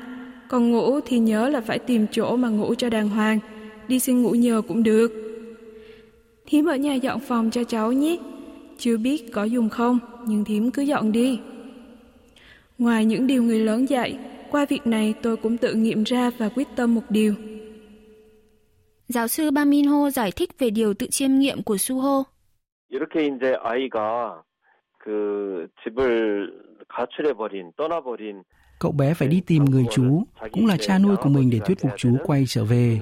Còn 0.48 0.70
ngủ 0.70 1.00
thì 1.06 1.18
nhớ 1.18 1.48
là 1.48 1.60
phải 1.60 1.78
tìm 1.78 2.06
chỗ 2.10 2.36
mà 2.36 2.48
ngủ 2.48 2.74
cho 2.74 2.90
đàng 2.90 3.08
hoàng, 3.08 3.38
đi 3.88 3.98
xin 3.98 4.22
ngủ 4.22 4.30
nhờ 4.30 4.62
cũng 4.68 4.82
được. 4.82 5.12
Thím 6.46 6.66
ở 6.66 6.76
nhà 6.76 6.94
dọn 6.94 7.20
phòng 7.20 7.50
cho 7.50 7.64
cháu 7.64 7.92
nhé. 7.92 8.18
Chưa 8.78 8.96
biết 8.96 9.32
có 9.32 9.44
dùng 9.44 9.68
không, 9.68 9.98
nhưng 10.26 10.44
thím 10.44 10.70
cứ 10.70 10.82
dọn 10.82 11.12
đi. 11.12 11.38
Ngoài 12.78 13.04
những 13.04 13.26
điều 13.26 13.42
người 13.42 13.58
lớn 13.58 13.88
dạy, 13.88 14.18
qua 14.50 14.66
việc 14.68 14.86
này 14.86 15.14
tôi 15.22 15.36
cũng 15.36 15.56
tự 15.56 15.74
nghiệm 15.74 16.04
ra 16.04 16.30
và 16.38 16.48
quyết 16.48 16.68
tâm 16.76 16.94
một 16.94 17.10
điều. 17.10 17.34
Giáo 19.11 19.27
sư 19.27 19.51
Ba 19.51 19.65
Min 19.65 19.85
Ho 19.85 20.09
giải 20.09 20.31
thích 20.31 20.49
về 20.59 20.69
điều 20.69 20.93
tự 20.93 21.07
chiêm 21.07 21.35
nghiệm 21.35 21.63
của 21.63 21.77
Suho. 21.77 22.23
이렇게 22.89 23.27
이제 23.27 23.55
아이가 23.63 24.43
그 25.03 25.67
집을 25.83 26.53
가출해 26.87 27.33
버린 27.33 27.71
떠나 27.77 28.01
버린 28.01 28.43
Cậu 28.79 28.91
bé 28.91 29.13
phải 29.13 29.27
đi 29.27 29.41
tìm 29.41 29.65
người 29.65 29.85
chú, 29.91 30.23
cũng 30.51 30.65
là 30.65 30.77
cha 30.79 30.99
nuôi 30.99 31.15
của 31.15 31.29
mình 31.29 31.49
để 31.49 31.59
thuyết 31.59 31.79
phục 31.81 31.91
chú 31.97 32.17
quay 32.25 32.43
trở 32.47 32.63
về. 32.63 32.99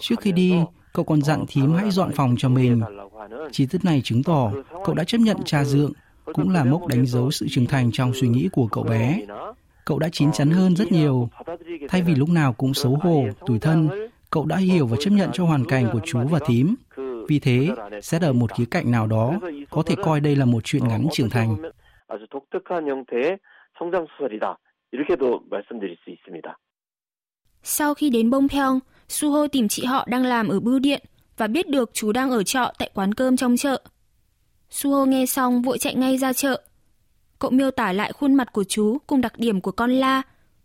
Trước 0.00 0.20
khi 0.20 0.32
đi, 0.32 0.54
cậu 0.92 1.04
còn 1.04 1.22
dặn 1.22 1.44
thím 1.48 1.72
hãy 1.72 1.90
dọn 1.90 2.12
phòng 2.12 2.34
cho 2.38 2.48
mình. 2.48 2.80
Chi 3.52 3.66
tiết 3.66 3.84
này 3.84 4.00
chứng 4.04 4.22
tỏ 4.22 4.52
cậu 4.84 4.94
đã 4.94 5.04
chấp 5.04 5.18
nhận 5.18 5.36
cha 5.44 5.64
dượng, 5.64 5.92
cũng 6.24 6.50
là 6.50 6.64
mốc 6.64 6.86
đánh 6.86 7.06
dấu 7.06 7.30
sự 7.30 7.46
trưởng 7.50 7.66
thành 7.66 7.90
trong 7.92 8.12
suy 8.14 8.28
nghĩ 8.28 8.48
của 8.52 8.68
cậu 8.72 8.84
bé. 8.84 9.22
Cậu 9.84 9.98
đã 9.98 10.08
chín 10.12 10.32
chắn 10.32 10.50
hơn 10.50 10.76
rất 10.76 10.92
nhiều. 10.92 11.28
Thay 11.88 12.02
vì 12.02 12.14
lúc 12.14 12.28
nào 12.28 12.52
cũng 12.52 12.74
xấu 12.74 12.98
hổ, 13.02 13.24
tủi 13.46 13.58
thân, 13.58 14.01
cậu 14.33 14.45
đã 14.45 14.57
hiểu 14.57 14.87
và 14.87 14.97
chấp 14.99 15.11
nhận 15.11 15.29
cho 15.33 15.45
hoàn 15.45 15.65
cảnh 15.65 15.89
của 15.93 15.99
chú 16.05 16.19
và 16.31 16.39
thím. 16.45 16.75
Vì 17.27 17.39
thế, 17.39 17.67
xét 18.01 18.21
ở 18.21 18.33
một 18.33 18.51
khía 18.55 18.65
cạnh 18.71 18.91
nào 18.91 19.07
đó, 19.07 19.39
có 19.69 19.83
thể 19.83 19.95
coi 20.03 20.19
đây 20.19 20.35
là 20.35 20.45
một 20.45 20.61
chuyện 20.63 20.87
ngắn 20.87 21.07
trưởng 21.11 21.29
thành. 21.29 21.55
Sau 27.63 27.93
khi 27.93 28.09
đến 28.09 28.29
Bông 28.29 28.49
Pyong, 28.49 28.79
Suho 29.07 29.47
tìm 29.47 29.67
chị 29.67 29.85
họ 29.85 30.05
đang 30.09 30.25
làm 30.25 30.47
ở 30.47 30.59
bưu 30.59 30.79
điện, 30.79 31.03
và 31.37 31.47
biết 31.47 31.69
được 31.69 31.89
chú 31.93 32.11
đang 32.11 32.31
ở 32.31 32.43
trọ 32.43 32.71
tại 32.79 32.89
quán 32.93 33.13
cơm 33.13 33.37
trong 33.37 33.57
chợ. 33.57 33.81
Suho 34.69 35.05
nghe 35.05 35.25
xong 35.25 35.61
vội 35.61 35.77
chạy 35.77 35.95
ngay 35.95 36.17
ra 36.17 36.33
chợ. 36.33 36.61
Cậu 37.39 37.51
miêu 37.51 37.71
tả 37.71 37.93
lại 37.93 38.13
khuôn 38.13 38.33
mặt 38.33 38.53
của 38.53 38.63
chú 38.63 38.97
cùng 39.07 39.21
đặc 39.21 39.33
điểm 39.37 39.61
của 39.61 39.71
con 39.71 39.91
la 39.91 40.21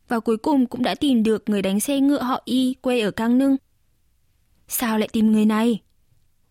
và 0.08 0.20
cuối 0.20 0.36
cùng 0.36 0.66
cũng 0.66 0.82
đã 0.82 0.94
tìm 0.94 1.22
được 1.22 1.48
người 1.48 1.62
đánh 1.62 1.80
xe 1.80 2.00
ngựa 2.00 2.22
họ 2.22 2.42
Y 2.44 2.74
quê 2.80 3.00
ở 3.00 3.10
Cang 3.10 3.38
Nưng. 3.38 3.56
Sao 4.68 4.98
lại 4.98 5.08
tìm 5.12 5.32
người 5.32 5.44
này? 5.44 5.82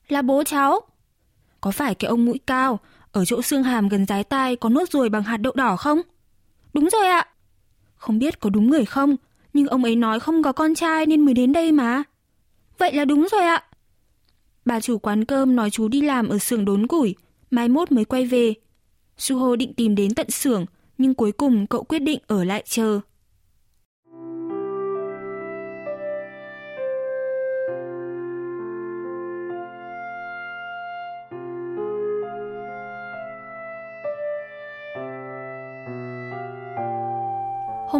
Là 0.07 0.21
bố 0.21 0.43
cháu. 0.43 0.79
Có 1.61 1.71
phải 1.71 1.95
cái 1.95 2.09
ông 2.09 2.25
mũi 2.25 2.39
cao 2.47 2.79
ở 3.11 3.25
chỗ 3.25 3.41
xương 3.41 3.63
hàm 3.63 3.89
gần 3.89 4.05
dái 4.05 4.23
tai 4.23 4.55
có 4.55 4.69
nốt 4.69 4.89
ruồi 4.89 5.09
bằng 5.09 5.23
hạt 5.23 5.37
đậu 5.37 5.53
đỏ 5.55 5.75
không? 5.75 6.01
Đúng 6.73 6.89
rồi 6.89 7.07
ạ. 7.07 7.27
Không 7.95 8.19
biết 8.19 8.39
có 8.39 8.49
đúng 8.49 8.69
người 8.69 8.85
không, 8.85 9.15
nhưng 9.53 9.67
ông 9.67 9.83
ấy 9.83 9.95
nói 9.95 10.19
không 10.19 10.43
có 10.43 10.51
con 10.51 10.75
trai 10.75 11.05
nên 11.05 11.21
mới 11.21 11.33
đến 11.33 11.53
đây 11.53 11.71
mà. 11.71 12.03
Vậy 12.77 12.93
là 12.93 13.05
đúng 13.05 13.27
rồi 13.31 13.41
ạ. 13.41 13.63
Bà 14.65 14.79
chủ 14.79 14.97
quán 14.97 15.25
cơm 15.25 15.55
nói 15.55 15.69
chú 15.69 15.87
đi 15.87 16.01
làm 16.01 16.29
ở 16.29 16.37
xưởng 16.37 16.65
đốn 16.65 16.87
củi, 16.87 17.15
mai 17.51 17.69
mốt 17.69 17.91
mới 17.91 18.05
quay 18.05 18.25
về. 18.25 18.53
Suho 19.17 19.55
định 19.55 19.73
tìm 19.73 19.95
đến 19.95 20.13
tận 20.13 20.31
xưởng, 20.31 20.65
nhưng 20.97 21.13
cuối 21.13 21.31
cùng 21.31 21.67
cậu 21.67 21.83
quyết 21.83 21.99
định 21.99 22.19
ở 22.27 22.43
lại 22.43 22.63
chờ. 22.65 22.99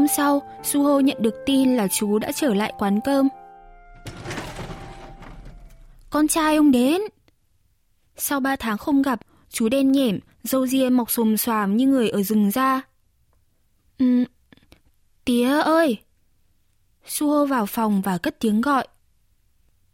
Hôm 0.08 0.14
sau, 0.16 0.42
Suho 0.64 1.00
nhận 1.00 1.18
được 1.22 1.36
tin 1.46 1.76
là 1.76 1.88
chú 1.88 2.20
đã 2.20 2.32
trở 2.32 2.54
lại 2.54 2.74
quán 2.78 3.00
cơm. 3.02 3.28
Con 6.10 6.28
trai 6.28 6.56
ông 6.56 6.72
đến. 6.72 7.02
Sau 8.18 8.40
ba 8.40 8.56
tháng 8.56 8.78
không 8.78 9.02
gặp, 9.02 9.20
chú 9.50 9.70
đen 9.70 9.92
nhẻm, 9.92 10.20
râu 10.44 10.68
ria 10.68 10.90
mọc 10.90 11.12
xùm 11.12 11.36
xoàm 11.36 11.78
như 11.78 11.88
người 11.88 12.10
ở 12.10 12.24
rừng 12.24 12.52
ra. 12.52 12.82
Ừ, 13.98 14.24
tía 15.26 15.60
ơi! 15.60 15.98
Suho 17.06 17.46
vào 17.46 17.66
phòng 17.66 18.02
và 18.02 18.18
cất 18.18 18.40
tiếng 18.40 18.62
gọi. 18.62 18.88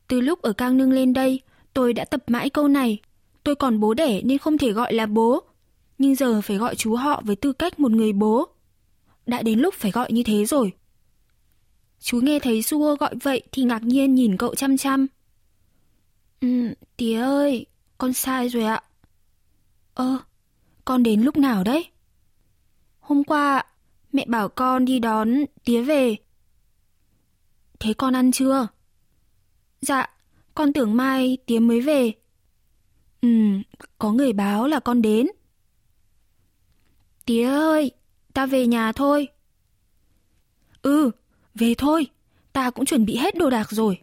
Từ 0.07 0.21
lúc 0.21 0.41
ở 0.41 0.53
Cang 0.53 0.77
Nương 0.77 0.91
lên 0.91 1.13
đây, 1.13 1.41
tôi 1.73 1.93
đã 1.93 2.05
tập 2.05 2.23
mãi 2.27 2.49
câu 2.49 2.67
này. 2.67 3.01
Tôi 3.43 3.55
còn 3.55 3.79
bố 3.79 3.93
đẻ 3.93 4.21
nên 4.21 4.37
không 4.37 4.57
thể 4.57 4.71
gọi 4.71 4.93
là 4.93 5.05
bố. 5.05 5.43
Nhưng 5.97 6.15
giờ 6.15 6.41
phải 6.41 6.57
gọi 6.57 6.75
chú 6.75 6.95
họ 6.95 7.21
với 7.25 7.35
tư 7.35 7.53
cách 7.53 7.79
một 7.79 7.91
người 7.91 8.13
bố. 8.13 8.52
Đã 9.25 9.41
đến 9.41 9.59
lúc 9.59 9.73
phải 9.73 9.91
gọi 9.91 10.11
như 10.11 10.23
thế 10.23 10.45
rồi. 10.45 10.73
Chú 11.99 12.19
nghe 12.21 12.39
thấy 12.39 12.61
Suho 12.61 12.95
gọi 12.95 13.15
vậy 13.23 13.43
thì 13.51 13.63
ngạc 13.63 13.83
nhiên 13.83 14.15
nhìn 14.15 14.37
cậu 14.37 14.55
chăm 14.55 14.77
chăm. 14.77 15.07
Ừ, 16.41 16.73
tía 16.97 17.21
ơi, 17.21 17.65
con 17.97 18.13
sai 18.13 18.49
rồi 18.49 18.63
ạ. 18.63 18.83
Ơ, 19.93 20.17
con 20.85 21.03
đến 21.03 21.21
lúc 21.21 21.37
nào 21.37 21.63
đấy? 21.63 21.85
Hôm 22.99 23.23
qua, 23.23 23.63
mẹ 24.11 24.25
bảo 24.27 24.49
con 24.49 24.85
đi 24.85 24.99
đón 24.99 25.33
tía 25.63 25.81
về. 25.81 26.15
Thế 27.79 27.93
con 27.93 28.15
ăn 28.15 28.31
chưa? 28.31 28.67
Dạ, 29.81 30.09
con 30.55 30.73
tưởng 30.73 30.97
mai 30.97 31.37
tía 31.45 31.59
mới 31.59 31.81
về. 31.81 32.11
Ừ, 33.21 33.27
có 33.97 34.11
người 34.11 34.33
báo 34.33 34.67
là 34.67 34.79
con 34.79 35.01
đến. 35.01 35.27
Tía 37.25 37.45
ơi, 37.45 37.91
ta 38.33 38.45
về 38.45 38.67
nhà 38.67 38.91
thôi. 38.91 39.27
Ừ, 40.81 41.11
về 41.55 41.73
thôi, 41.77 42.07
ta 42.53 42.69
cũng 42.69 42.85
chuẩn 42.85 43.05
bị 43.05 43.15
hết 43.15 43.37
đồ 43.37 43.49
đạc 43.49 43.71
rồi. 43.71 43.97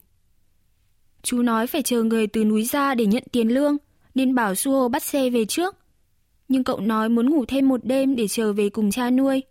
Chú 1.22 1.42
nói 1.42 1.66
phải 1.66 1.82
chờ 1.82 2.02
người 2.02 2.26
từ 2.26 2.44
núi 2.44 2.64
ra 2.64 2.94
để 2.94 3.06
nhận 3.06 3.22
tiền 3.32 3.49
lương, 3.49 3.76
nên 4.14 4.34
bảo 4.34 4.54
Suho 4.54 4.88
bắt 4.88 5.02
xe 5.02 5.30
về 5.30 5.44
trước. 5.44 5.76
Nhưng 6.49 6.64
cậu 6.64 6.80
nói 6.80 7.08
muốn 7.08 7.30
ngủ 7.30 7.44
thêm 7.49 7.68
một 7.68 7.80
đêm 7.84 8.16
để 8.16 8.28
chờ 8.28 8.52
về 8.52 8.68
cùng 8.68 8.90
cha 8.90 9.10
nuôi. 9.10 9.42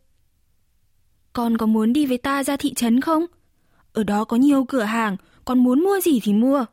Con 1.34 1.58
có 1.58 1.66
muốn 1.66 1.94
đi 1.94 2.06
với 2.06 2.18
ta 2.18 2.44
ra 2.44 2.58
thị 2.58 2.74
trấn 2.74 3.02
không? 3.02 3.26
Ở 3.94 4.04
đó 4.04 4.26
có 4.26 4.38
nhiều 4.38 4.66
cửa 4.66 4.84
hàng, 4.84 5.18
con 5.46 5.64
muốn 5.64 5.84
mua 5.84 6.00
gì 6.00 6.20
thì 6.24 6.34
mua. 6.34 6.66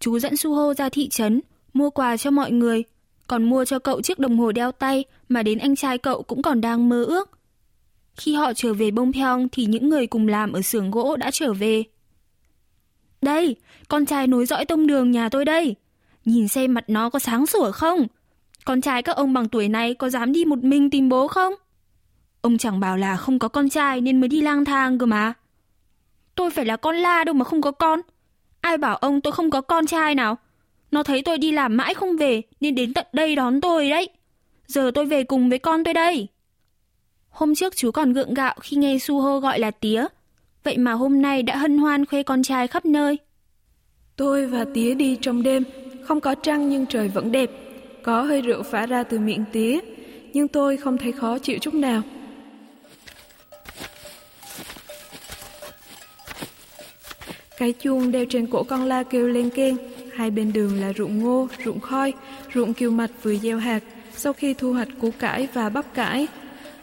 Chú 0.00 0.18
dẫn 0.18 0.36
Suho 0.36 0.74
ra 0.74 0.88
thị 0.88 1.08
trấn, 1.08 1.40
mua 1.72 1.90
quà 1.90 2.16
cho 2.16 2.30
mọi 2.30 2.50
người, 2.50 2.84
còn 3.26 3.44
mua 3.44 3.64
cho 3.64 3.78
cậu 3.78 4.02
chiếc 4.02 4.18
đồng 4.18 4.38
hồ 4.38 4.52
đeo 4.52 4.72
tay 4.72 5.04
mà 5.28 5.42
đến 5.42 5.58
anh 5.58 5.76
trai 5.76 5.98
cậu 5.98 6.22
cũng 6.22 6.42
còn 6.42 6.60
đang 6.60 6.88
mơ 6.88 7.04
ước. 7.04 7.30
Khi 8.16 8.34
họ 8.34 8.52
trở 8.54 8.74
về 8.74 8.90
Bông 8.90 9.12
Pyong 9.12 9.48
thì 9.48 9.66
những 9.66 9.88
người 9.88 10.06
cùng 10.06 10.28
làm 10.28 10.52
ở 10.52 10.62
xưởng 10.62 10.90
gỗ 10.90 11.16
đã 11.16 11.30
trở 11.30 11.52
về. 11.52 11.82
Đây, 13.22 13.56
con 13.88 14.06
trai 14.06 14.26
nối 14.26 14.46
dõi 14.46 14.64
tông 14.64 14.86
đường 14.86 15.10
nhà 15.10 15.28
tôi 15.28 15.44
đây. 15.44 15.76
Nhìn 16.24 16.48
xem 16.48 16.74
mặt 16.74 16.84
nó 16.88 17.10
có 17.10 17.18
sáng 17.18 17.46
sủa 17.46 17.72
không? 17.72 18.06
Con 18.64 18.80
trai 18.80 19.02
các 19.02 19.16
ông 19.16 19.32
bằng 19.32 19.48
tuổi 19.48 19.68
này 19.68 19.94
có 19.94 20.10
dám 20.10 20.32
đi 20.32 20.44
một 20.44 20.58
mình 20.64 20.90
tìm 20.90 21.08
bố 21.08 21.28
không? 21.28 21.54
Ông 22.40 22.58
chẳng 22.58 22.80
bảo 22.80 22.96
là 22.96 23.16
không 23.16 23.38
có 23.38 23.48
con 23.48 23.68
trai 23.68 24.00
nên 24.00 24.20
mới 24.20 24.28
đi 24.28 24.40
lang 24.40 24.64
thang 24.64 24.98
cơ 24.98 25.06
mà. 25.06 25.32
Tôi 26.34 26.50
phải 26.50 26.64
là 26.64 26.76
con 26.76 26.96
la 26.96 27.24
đâu 27.24 27.34
mà 27.34 27.44
không 27.44 27.60
có 27.60 27.70
con. 27.70 28.00
Ai 28.60 28.78
bảo 28.78 28.96
ông 28.96 29.20
tôi 29.20 29.32
không 29.32 29.50
có 29.50 29.60
con 29.60 29.86
trai 29.86 30.14
nào? 30.14 30.38
Nó 30.90 31.02
thấy 31.02 31.22
tôi 31.22 31.38
đi 31.38 31.52
làm 31.52 31.76
mãi 31.76 31.94
không 31.94 32.16
về 32.16 32.42
nên 32.60 32.74
đến 32.74 32.94
tận 32.94 33.06
đây 33.12 33.36
đón 33.36 33.60
tôi 33.60 33.90
đấy. 33.90 34.08
Giờ 34.66 34.90
tôi 34.94 35.06
về 35.06 35.24
cùng 35.24 35.48
với 35.48 35.58
con 35.58 35.84
tôi 35.84 35.94
đây. 35.94 36.28
Hôm 37.28 37.54
trước 37.54 37.76
chú 37.76 37.90
còn 37.90 38.12
gượng 38.12 38.34
gạo 38.34 38.54
khi 38.60 38.76
nghe 38.76 38.98
Suho 38.98 39.40
gọi 39.40 39.58
là 39.58 39.70
tía. 39.70 40.06
Vậy 40.64 40.78
mà 40.78 40.92
hôm 40.92 41.22
nay 41.22 41.42
đã 41.42 41.56
hân 41.56 41.78
hoan 41.78 42.06
khoe 42.06 42.22
con 42.22 42.42
trai 42.42 42.66
khắp 42.66 42.84
nơi. 42.84 43.18
Tôi 44.16 44.46
và 44.46 44.64
tía 44.74 44.94
đi 44.94 45.18
trong 45.20 45.42
đêm, 45.42 45.62
không 46.02 46.20
có 46.20 46.34
trăng 46.34 46.68
nhưng 46.68 46.86
trời 46.86 47.08
vẫn 47.08 47.32
đẹp. 47.32 47.50
Có 48.02 48.22
hơi 48.22 48.40
rượu 48.40 48.62
phả 48.62 48.86
ra 48.86 49.02
từ 49.02 49.18
miệng 49.18 49.44
tía, 49.52 49.78
nhưng 50.32 50.48
tôi 50.48 50.76
không 50.76 50.98
thấy 50.98 51.12
khó 51.12 51.38
chịu 51.38 51.58
chút 51.58 51.74
nào. 51.74 52.02
Cái 57.56 57.72
chuông 57.72 58.12
đeo 58.12 58.24
trên 58.30 58.46
cổ 58.46 58.62
con 58.62 58.84
la 58.84 59.02
kêu 59.02 59.28
lên 59.28 59.50
keng, 59.50 59.76
hai 60.16 60.30
bên 60.30 60.52
đường 60.52 60.80
là 60.80 60.92
ruộng 60.92 61.18
ngô, 61.18 61.48
ruộng 61.64 61.80
khoi, 61.80 62.12
ruộng 62.54 62.74
kiều 62.74 62.90
mạch 62.90 63.10
vừa 63.22 63.36
gieo 63.36 63.58
hạt, 63.58 63.82
sau 64.16 64.32
khi 64.32 64.54
thu 64.54 64.72
hoạch 64.72 64.88
củ 65.00 65.10
cải 65.18 65.48
và 65.52 65.68
bắp 65.68 65.94
cải. 65.94 66.26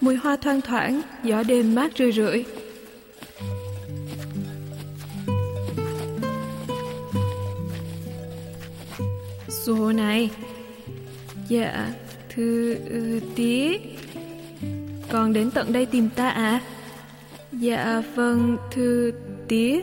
Mùi 0.02 0.16
hoa 0.16 0.36
thoang 0.36 0.62
thoảng, 0.62 1.02
gió 1.24 1.44
đêm 1.44 1.76
mát 1.76 1.92
rười 1.98 2.12
rượi. 2.12 2.46
Số 9.48 9.92
này. 9.92 10.30
Dạ 11.48 11.94
Thưa 12.36 12.74
uh, 12.74 13.24
tí. 13.36 13.80
Con 15.10 15.34
đến 15.34 15.52
tận 15.52 15.74
đây 15.74 15.86
tìm 15.86 16.10
ta 16.16 16.30
à 16.30 16.62
Dạ 17.52 18.02
vâng 18.16 18.58
Thưa 18.72 19.12
tí. 19.48 19.82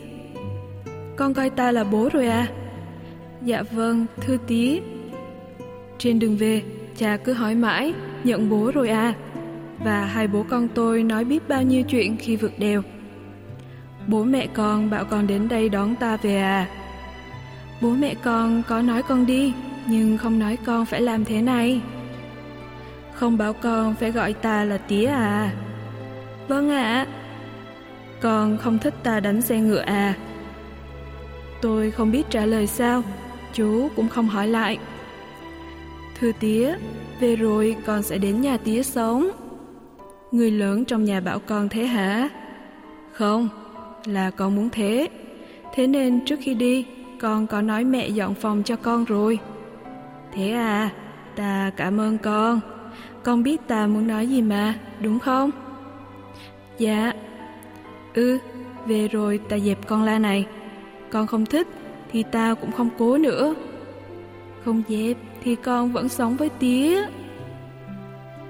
Con 1.16 1.34
coi 1.34 1.50
ta 1.50 1.72
là 1.72 1.84
bố 1.84 2.08
rồi 2.12 2.26
à 2.26 2.59
Dạ 3.44 3.62
vâng 3.62 4.06
Thưa 4.20 4.36
tí 4.46 4.80
Trên 5.98 6.18
đường 6.18 6.36
về 6.36 6.62
Cha 6.96 7.16
cứ 7.16 7.32
hỏi 7.32 7.54
mãi 7.54 7.94
Nhận 8.24 8.50
bố 8.50 8.70
rồi 8.74 8.88
à 8.88 9.14
Và 9.84 10.04
hai 10.04 10.28
bố 10.28 10.44
con 10.48 10.68
tôi 10.74 11.02
nói 11.02 11.24
biết 11.24 11.48
bao 11.48 11.62
nhiêu 11.62 11.82
chuyện 11.82 12.16
khi 12.16 12.36
vượt 12.36 12.58
đèo 12.58 12.82
Bố 14.06 14.24
mẹ 14.24 14.46
con 14.54 14.90
bảo 14.90 15.04
con 15.04 15.26
đến 15.26 15.48
đây 15.48 15.68
đón 15.68 15.94
ta 15.96 16.16
về 16.16 16.36
à 16.36 16.68
Bố 17.80 17.90
mẹ 17.90 18.14
con 18.14 18.62
có 18.68 18.82
nói 18.82 19.02
con 19.02 19.26
đi 19.26 19.52
nhưng 19.86 20.18
không 20.18 20.38
nói 20.38 20.58
con 20.66 20.86
phải 20.86 21.00
làm 21.00 21.24
thế 21.24 21.42
này. 21.42 21.80
Không 23.14 23.38
bảo 23.38 23.52
con 23.52 23.94
phải 23.94 24.10
gọi 24.10 24.32
ta 24.32 24.64
là 24.64 24.78
tía 24.78 25.06
à? 25.06 25.52
Vâng 26.48 26.70
ạ. 26.70 27.06
Con 28.20 28.58
không 28.58 28.78
thích 28.78 28.94
ta 29.02 29.20
đánh 29.20 29.42
xe 29.42 29.60
ngựa 29.60 29.80
à? 29.80 30.14
Tôi 31.62 31.90
không 31.90 32.12
biết 32.12 32.30
trả 32.30 32.46
lời 32.46 32.66
sao, 32.66 33.02
chú 33.52 33.88
cũng 33.96 34.08
không 34.08 34.26
hỏi 34.26 34.48
lại. 34.48 34.78
Thưa 36.20 36.32
tía, 36.40 36.74
về 37.20 37.36
rồi 37.36 37.76
con 37.86 38.02
sẽ 38.02 38.18
đến 38.18 38.40
nhà 38.40 38.56
tía 38.56 38.82
sống. 38.82 39.30
Người 40.32 40.50
lớn 40.50 40.84
trong 40.84 41.04
nhà 41.04 41.20
bảo 41.20 41.38
con 41.38 41.68
thế 41.68 41.86
hả? 41.86 42.28
Không, 43.12 43.48
là 44.04 44.30
con 44.30 44.56
muốn 44.56 44.70
thế. 44.70 45.08
Thế 45.74 45.86
nên 45.86 46.24
trước 46.24 46.38
khi 46.42 46.54
đi, 46.54 46.86
con 47.20 47.46
có 47.46 47.62
nói 47.62 47.84
mẹ 47.84 48.08
dọn 48.08 48.34
phòng 48.34 48.62
cho 48.62 48.76
con 48.76 49.04
rồi. 49.04 49.38
Thế 50.32 50.50
à, 50.50 50.90
ta 51.36 51.70
cảm 51.76 52.00
ơn 52.00 52.18
con. 52.18 52.60
Con 53.22 53.42
biết 53.42 53.60
ta 53.66 53.86
muốn 53.86 54.06
nói 54.06 54.26
gì 54.26 54.42
mà, 54.42 54.74
đúng 55.00 55.18
không? 55.18 55.50
Dạ. 56.78 57.12
Ừ, 58.14 58.38
về 58.86 59.08
rồi 59.08 59.38
ta 59.48 59.58
dẹp 59.58 59.86
con 59.86 60.02
la 60.02 60.18
này. 60.18 60.46
Con 61.10 61.26
không 61.26 61.46
thích 61.46 61.68
thì 62.12 62.22
ta 62.22 62.54
cũng 62.54 62.72
không 62.72 62.88
cố 62.98 63.18
nữa. 63.18 63.54
Không 64.64 64.82
dẹp 64.88 65.16
thì 65.44 65.54
con 65.54 65.92
vẫn 65.92 66.08
sống 66.08 66.36
với 66.36 66.48
tía. 66.48 67.06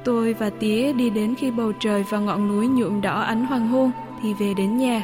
Tôi 0.04 0.32
và 0.34 0.50
tía 0.50 0.92
đi 0.92 1.10
đến 1.10 1.34
khi 1.34 1.50
bầu 1.50 1.72
trời 1.80 2.04
và 2.10 2.18
ngọn 2.18 2.48
núi 2.48 2.68
nhuộm 2.68 3.00
đỏ 3.00 3.20
ánh 3.20 3.46
hoàng 3.46 3.68
hôn 3.68 3.90
thì 4.22 4.34
về 4.34 4.54
đến 4.54 4.76
nhà. 4.76 5.02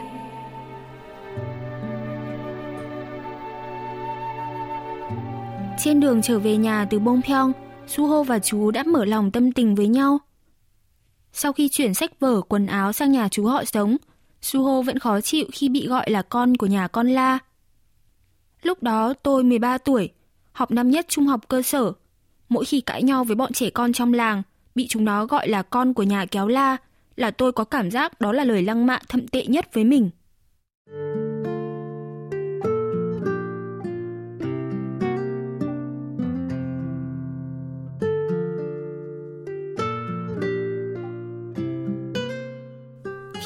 Trên 5.78 6.00
đường 6.00 6.22
trở 6.22 6.38
về 6.38 6.56
nhà 6.56 6.86
từ 6.90 6.98
Bongpyeong, 6.98 7.52
Suho 7.86 8.22
và 8.22 8.38
chú 8.38 8.70
đã 8.70 8.82
mở 8.86 9.04
lòng 9.04 9.30
tâm 9.30 9.52
tình 9.52 9.74
với 9.74 9.88
nhau. 9.88 10.18
Sau 11.32 11.52
khi 11.52 11.68
chuyển 11.68 11.94
sách 11.94 12.20
vở, 12.20 12.40
quần 12.40 12.66
áo 12.66 12.92
sang 12.92 13.12
nhà 13.12 13.28
chú 13.28 13.46
họ 13.46 13.64
sống, 13.64 13.96
Suho 14.40 14.82
vẫn 14.82 14.98
khó 14.98 15.20
chịu 15.20 15.46
khi 15.52 15.68
bị 15.68 15.88
gọi 15.88 16.10
là 16.10 16.22
con 16.22 16.56
của 16.56 16.66
nhà 16.66 16.88
con 16.88 17.08
La. 17.08 17.38
Lúc 18.62 18.82
đó 18.82 19.14
tôi 19.22 19.44
13 19.44 19.78
tuổi, 19.78 20.10
học 20.52 20.70
năm 20.70 20.90
nhất 20.90 21.06
trung 21.08 21.26
học 21.26 21.48
cơ 21.48 21.62
sở. 21.62 21.92
Mỗi 22.48 22.64
khi 22.64 22.80
cãi 22.80 23.02
nhau 23.02 23.24
với 23.24 23.36
bọn 23.36 23.52
trẻ 23.52 23.70
con 23.70 23.92
trong 23.92 24.12
làng, 24.12 24.42
bị 24.74 24.86
chúng 24.88 25.04
nó 25.04 25.26
gọi 25.26 25.48
là 25.48 25.62
con 25.62 25.94
của 25.94 26.02
nhà 26.02 26.26
kéo 26.30 26.48
La, 26.48 26.76
là 27.16 27.30
tôi 27.30 27.52
có 27.52 27.64
cảm 27.64 27.90
giác 27.90 28.20
đó 28.20 28.32
là 28.32 28.44
lời 28.44 28.62
lăng 28.62 28.86
mạ 28.86 28.98
thậm 29.08 29.28
tệ 29.28 29.46
nhất 29.46 29.74
với 29.74 29.84
mình. 29.84 30.10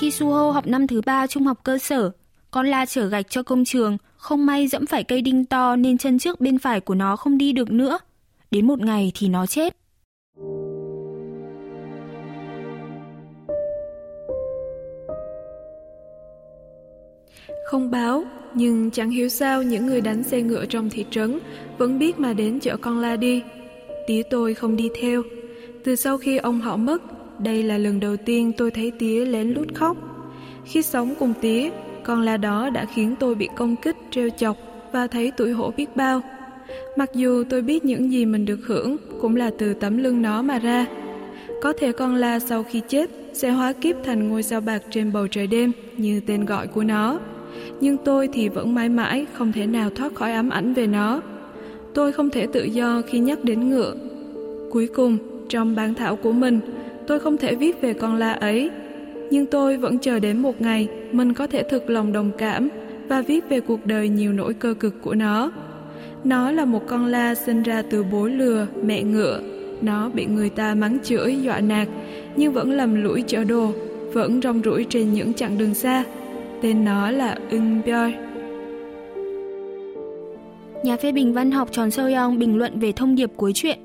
Khi 0.01 0.11
Suho 0.11 0.51
học 0.51 0.67
năm 0.67 0.87
thứ 0.87 1.01
ba 1.07 1.27
trung 1.27 1.47
học 1.47 1.61
cơ 1.65 1.79
sở, 1.79 2.11
con 2.51 2.67
la 2.67 2.87
chở 2.87 3.07
gạch 3.07 3.27
cho 3.31 3.43
công 3.43 3.65
trường, 3.65 3.97
không 4.17 4.47
may 4.47 4.67
dẫm 4.67 4.87
phải 4.87 5.05
cây 5.05 5.23
đinh 5.23 5.45
to 5.45 5.77
nên 5.77 5.99
chân 5.99 6.19
trước 6.19 6.41
bên 6.41 6.59
phải 6.59 6.81
của 6.81 6.95
nó 6.95 7.17
không 7.17 7.39
đi 7.39 7.53
được 7.53 7.71
nữa. 7.71 7.99
Đến 8.51 8.67
một 8.67 8.81
ngày 8.81 9.13
thì 9.15 9.29
nó 9.29 9.47
chết. 9.47 9.77
Không 17.67 17.91
báo, 17.91 18.25
nhưng 18.55 18.91
chẳng 18.91 19.11
hiểu 19.11 19.29
sao 19.29 19.63
những 19.63 19.87
người 19.87 20.01
đánh 20.01 20.23
xe 20.23 20.43
ngựa 20.43 20.67
trong 20.67 20.91
thị 20.91 21.05
trấn 21.11 21.39
vẫn 21.79 21.99
biết 21.99 22.19
mà 22.19 22.33
đến 22.33 22.61
chở 22.61 22.77
con 22.77 22.99
la 22.99 23.17
đi. 23.17 23.43
Tía 24.07 24.23
tôi 24.31 24.55
không 24.55 24.77
đi 24.77 24.89
theo. 25.01 25.23
Từ 25.85 25.97
sau 25.97 26.19
khi 26.19 26.37
ông 26.37 26.61
họ 26.61 26.77
mất, 26.77 27.03
đây 27.41 27.63
là 27.63 27.79
lần 27.79 28.01
đầu 28.01 28.17
tiên 28.17 28.53
tôi 28.57 28.71
thấy 28.71 28.93
tía 28.99 29.25
lén 29.25 29.51
lút 29.51 29.75
khóc. 29.75 29.97
Khi 30.65 30.83
sống 30.83 31.15
cùng 31.19 31.35
tía, 31.41 31.71
con 32.05 32.23
la 32.23 32.37
đó 32.37 32.71
đã 32.71 32.85
khiến 32.85 33.15
tôi 33.21 33.35
bị 33.35 33.49
công 33.57 33.77
kích, 33.77 33.97
trêu 34.11 34.29
chọc 34.37 34.57
và 34.93 35.07
thấy 35.07 35.31
tủi 35.31 35.53
hổ 35.53 35.73
biết 35.77 35.97
bao. 35.97 36.23
Mặc 36.97 37.11
dù 37.15 37.45
tôi 37.51 37.63
biết 37.63 37.85
những 37.85 38.13
gì 38.13 38.27
mình 38.27 38.45
được 38.45 38.61
hưởng 38.67 38.97
cũng 39.21 39.37
là 39.37 39.51
từ 39.59 39.75
tấm 39.75 39.99
lưng 39.99 40.23
nó 40.23 40.43
mà 40.43 40.59
ra. 40.59 40.87
Có 41.63 41.73
thể 41.79 41.93
con 41.93 42.15
la 42.15 42.39
sau 42.39 42.63
khi 42.63 42.81
chết 42.89 43.11
sẽ 43.33 43.51
hóa 43.51 43.73
kiếp 43.73 43.97
thành 44.05 44.29
ngôi 44.29 44.43
sao 44.43 44.61
bạc 44.61 44.83
trên 44.91 45.13
bầu 45.13 45.27
trời 45.27 45.47
đêm 45.47 45.73
như 45.97 46.21
tên 46.27 46.45
gọi 46.45 46.67
của 46.67 46.85
nó. 46.85 47.19
Nhưng 47.81 47.97
tôi 47.97 48.29
thì 48.33 48.49
vẫn 48.49 48.75
mãi 48.75 48.89
mãi 48.89 49.27
không 49.33 49.53
thể 49.53 49.67
nào 49.67 49.91
thoát 49.91 50.15
khỏi 50.15 50.33
ám 50.33 50.51
ảnh 50.51 50.75
về 50.75 50.87
nó. 50.87 51.21
Tôi 51.95 52.13
không 52.13 52.31
thể 52.31 52.47
tự 52.53 52.65
do 52.65 53.03
khi 53.07 53.19
nhắc 53.19 53.45
đến 53.45 53.71
ngựa. 53.71 53.95
Cuối 54.71 54.89
cùng, 54.95 55.19
trong 55.49 55.75
bản 55.75 55.95
thảo 55.95 56.17
của 56.17 56.33
mình, 56.33 56.61
tôi 57.07 57.21
không 57.21 57.37
thể 57.37 57.55
viết 57.55 57.81
về 57.81 57.93
con 57.93 58.17
la 58.17 58.33
ấy 58.33 58.71
nhưng 59.31 59.47
tôi 59.47 59.77
vẫn 59.77 59.99
chờ 59.99 60.19
đến 60.19 60.39
một 60.39 60.61
ngày 60.61 60.89
mình 61.13 61.35
có 61.35 61.47
thể 61.47 61.63
thực 61.63 61.91
lòng 61.91 62.13
đồng 62.13 62.31
cảm 62.39 62.69
và 63.09 63.23
viết 63.23 63.49
về 63.49 63.61
cuộc 63.61 63.87
đời 63.87 64.09
nhiều 64.09 64.33
nỗi 64.33 64.55
cơ 64.55 64.75
cực 64.75 65.03
của 65.03 65.15
nó. 65.15 65.53
Nó 66.25 66.51
là 66.51 66.65
một 66.65 66.87
con 66.87 67.07
la 67.07 67.35
sinh 67.35 67.63
ra 67.63 67.83
từ 67.91 68.05
bố 68.13 68.27
lừa, 68.27 68.67
mẹ 68.83 69.03
ngựa. 69.03 69.41
Nó 69.83 70.11
bị 70.15 70.27
người 70.27 70.51
ta 70.51 70.75
mắng 70.75 70.99
chửi, 71.03 71.37
dọa 71.43 71.61
nạt, 71.61 71.89
nhưng 72.37 72.53
vẫn 72.53 72.73
lầm 72.73 73.03
lũi 73.03 73.23
chở 73.27 73.45
đồ, 73.45 73.73
vẫn 74.13 74.41
rong 74.43 74.63
ruổi 74.65 74.87
trên 74.89 75.13
những 75.13 75.35
chặng 75.35 75.59
đường 75.59 75.75
xa. 75.75 76.05
Tên 76.63 76.85
nó 76.85 77.11
là 77.11 77.39
Ưng 77.51 77.81
Bjoi. 77.87 78.13
Nhà 80.85 80.97
phê 80.97 81.13
bình 81.13 81.33
văn 81.33 81.51
học 81.51 81.69
Tròn 81.73 81.91
Seo 81.91 82.15
Yong 82.15 82.39
bình 82.39 82.59
luận 82.59 82.79
về 82.79 82.93
thông 82.93 83.15
điệp 83.15 83.31
cuối 83.37 83.53
truyện 83.55 83.79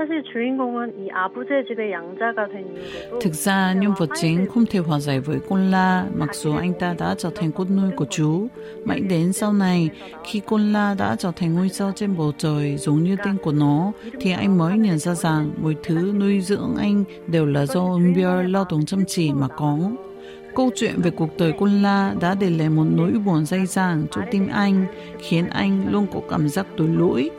사실 0.00 0.22
주인공은 0.32 0.92
이 0.98 1.10
아부제 1.10 1.64
집의 1.68 1.92
양자가 1.92 2.48
된 2.48 2.64
이유로도 2.68 3.18
Thực 3.20 3.34
ra, 3.34 3.72
nhân 3.72 3.92
vật 3.98 4.10
chính 4.14 4.46
không 4.46 4.66
thể 4.66 4.78
hòa 4.78 5.00
giải 5.00 5.20
với 5.20 5.38
con 5.48 5.70
La, 5.70 6.06
mặc 6.14 6.34
dù 6.34 6.56
anh 6.56 6.72
ta 6.78 6.94
đã 6.98 7.14
trở 7.18 7.30
thành 7.34 7.52
cốt 7.52 7.70
nuôi 7.70 7.90
của 7.96 8.04
chú. 8.10 8.46
Mãi 8.84 9.00
đến 9.00 9.32
sau 9.32 9.52
này, 9.52 9.90
khi 10.24 10.40
con 10.46 10.72
La 10.72 10.94
đã 10.98 11.16
trở 11.18 11.32
thành 11.36 11.54
ngôi 11.54 11.68
sao 11.68 11.92
trên 11.96 12.16
bầu 12.16 12.32
trời 12.38 12.76
giống 12.76 13.02
như 13.02 13.16
tên 13.24 13.36
của 13.42 13.52
nó, 13.52 13.92
thì 14.20 14.32
anh 14.32 14.58
mới 14.58 14.78
nhận 14.78 14.98
ra 14.98 15.14
rằng 15.14 15.50
mọi 15.62 15.74
thứ 15.82 16.12
nuôi 16.20 16.40
dưỡng 16.40 16.74
anh 16.78 17.04
đều 17.26 17.46
là 17.46 17.66
do 17.66 17.80
Umbier 17.80 18.50
lao 18.50 18.64
động 18.70 18.84
chăm 18.86 19.04
chỉ 19.06 19.32
mà 19.32 19.48
có. 19.48 19.78
Câu 20.54 20.70
chuyện 20.74 20.94
về 21.02 21.10
cuộc 21.10 21.28
đời 21.38 21.52
con 21.58 21.82
La 21.82 22.14
đã 22.20 22.34
để 22.40 22.50
lại 22.50 22.68
một 22.68 22.86
nỗi 22.96 23.12
buồn 23.12 23.46
dai 23.46 23.66
dẳng 23.66 24.06
trong 24.10 24.24
tim 24.30 24.48
anh, 24.52 24.86
khiến 25.18 25.46
anh 25.48 25.92
luôn 25.92 26.06
có 26.12 26.20
cảm 26.30 26.48
giác 26.48 26.66
tội 26.76 26.88
lỗi 26.88 27.30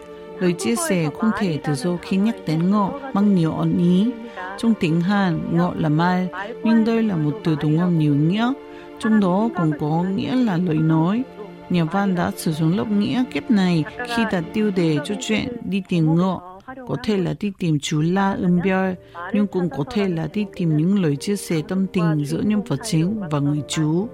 Lời 0.41 0.53
chia 0.57 0.75
sẻ 0.75 1.09
không 1.17 1.31
thể 1.37 1.57
tự 1.63 1.73
do 1.73 1.97
khi 2.01 2.17
nhắc 2.17 2.35
đến 2.47 2.71
ngọ 2.71 2.99
mang 3.13 3.35
nhiều 3.35 3.51
ẩn 3.51 3.77
ý. 3.77 4.11
Trong 4.57 4.73
tiếng 4.79 5.01
Hàn, 5.01 5.57
ngọ 5.57 5.73
là 5.77 5.89
mai, 5.89 6.27
nhưng 6.63 6.85
đây 6.85 7.03
là 7.03 7.15
một 7.15 7.39
từ 7.43 7.55
đúng 7.61 7.75
ngôn 7.75 7.97
nhiều 7.97 8.15
nghĩa. 8.15 8.53
Trong 8.99 9.19
đó 9.19 9.49
cũng 9.57 9.71
có 9.79 10.05
nghĩa 10.15 10.35
là 10.35 10.57
lời 10.57 10.77
nói. 10.77 11.23
Nhà 11.69 11.83
văn 11.83 12.15
đã 12.15 12.31
sử 12.35 12.51
dụng 12.51 12.77
lớp 12.77 12.87
nghĩa 12.87 13.23
kép 13.31 13.51
này 13.51 13.83
khi 14.07 14.23
đặt 14.31 14.43
tiêu 14.53 14.71
đề 14.75 14.97
cho 15.05 15.15
chuyện 15.19 15.57
đi 15.65 15.83
tìm 15.89 16.15
ngọ 16.15 16.57
có 16.87 16.95
thể 17.03 17.17
là 17.17 17.33
đi 17.39 17.51
tìm 17.59 17.79
chú 17.79 18.01
La 18.01 18.31
Eunbyul, 18.31 18.93
nhưng 19.33 19.47
cũng 19.47 19.69
có 19.69 19.83
thể 19.91 20.09
là 20.09 20.27
đi 20.33 20.45
tìm 20.55 20.77
những 20.77 21.03
lời 21.03 21.15
chia 21.15 21.35
sẻ 21.35 21.61
tâm 21.67 21.87
tình 21.93 22.25
giữa 22.25 22.41
nhân 22.41 22.61
vật 22.61 22.79
chính 22.83 23.21
và 23.31 23.39
người 23.39 23.61
chú. 23.67 24.07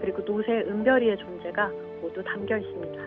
그리고 0.00 0.24
노새 0.24 0.64
은별이의 0.70 1.16
존재가 1.22 1.68
모두 2.00 2.22
담겨 2.24 2.56
있습니다. 2.56 3.03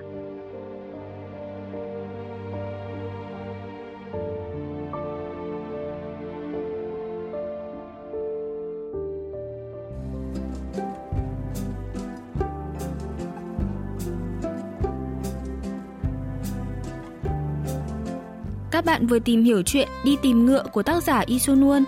Các 18.78 18.84
bạn 18.84 19.06
vừa 19.06 19.18
tìm 19.18 19.44
hiểu 19.44 19.62
chuyện 19.62 19.88
Đi 20.04 20.16
tìm 20.22 20.46
ngựa 20.46 20.64
của 20.72 20.82
tác 20.82 21.02
giả 21.02 21.22
Isunuon. 21.26 21.84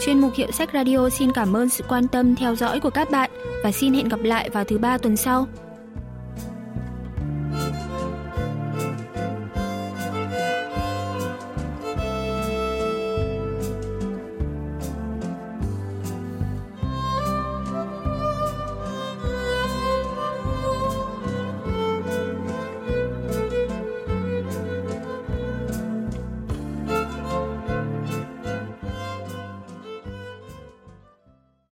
Chuyên 0.00 0.20
mục 0.20 0.32
Hiệu 0.34 0.50
sách 0.50 0.70
Radio 0.74 1.08
xin 1.08 1.32
cảm 1.32 1.56
ơn 1.56 1.68
sự 1.68 1.84
quan 1.88 2.08
tâm 2.08 2.36
theo 2.36 2.56
dõi 2.56 2.80
của 2.80 2.90
các 2.90 3.10
bạn 3.10 3.30
và 3.64 3.72
xin 3.72 3.94
hẹn 3.94 4.08
gặp 4.08 4.20
lại 4.22 4.50
vào 4.50 4.64
thứ 4.64 4.78
ba 4.78 4.98
tuần 4.98 5.16
sau. 5.16 5.46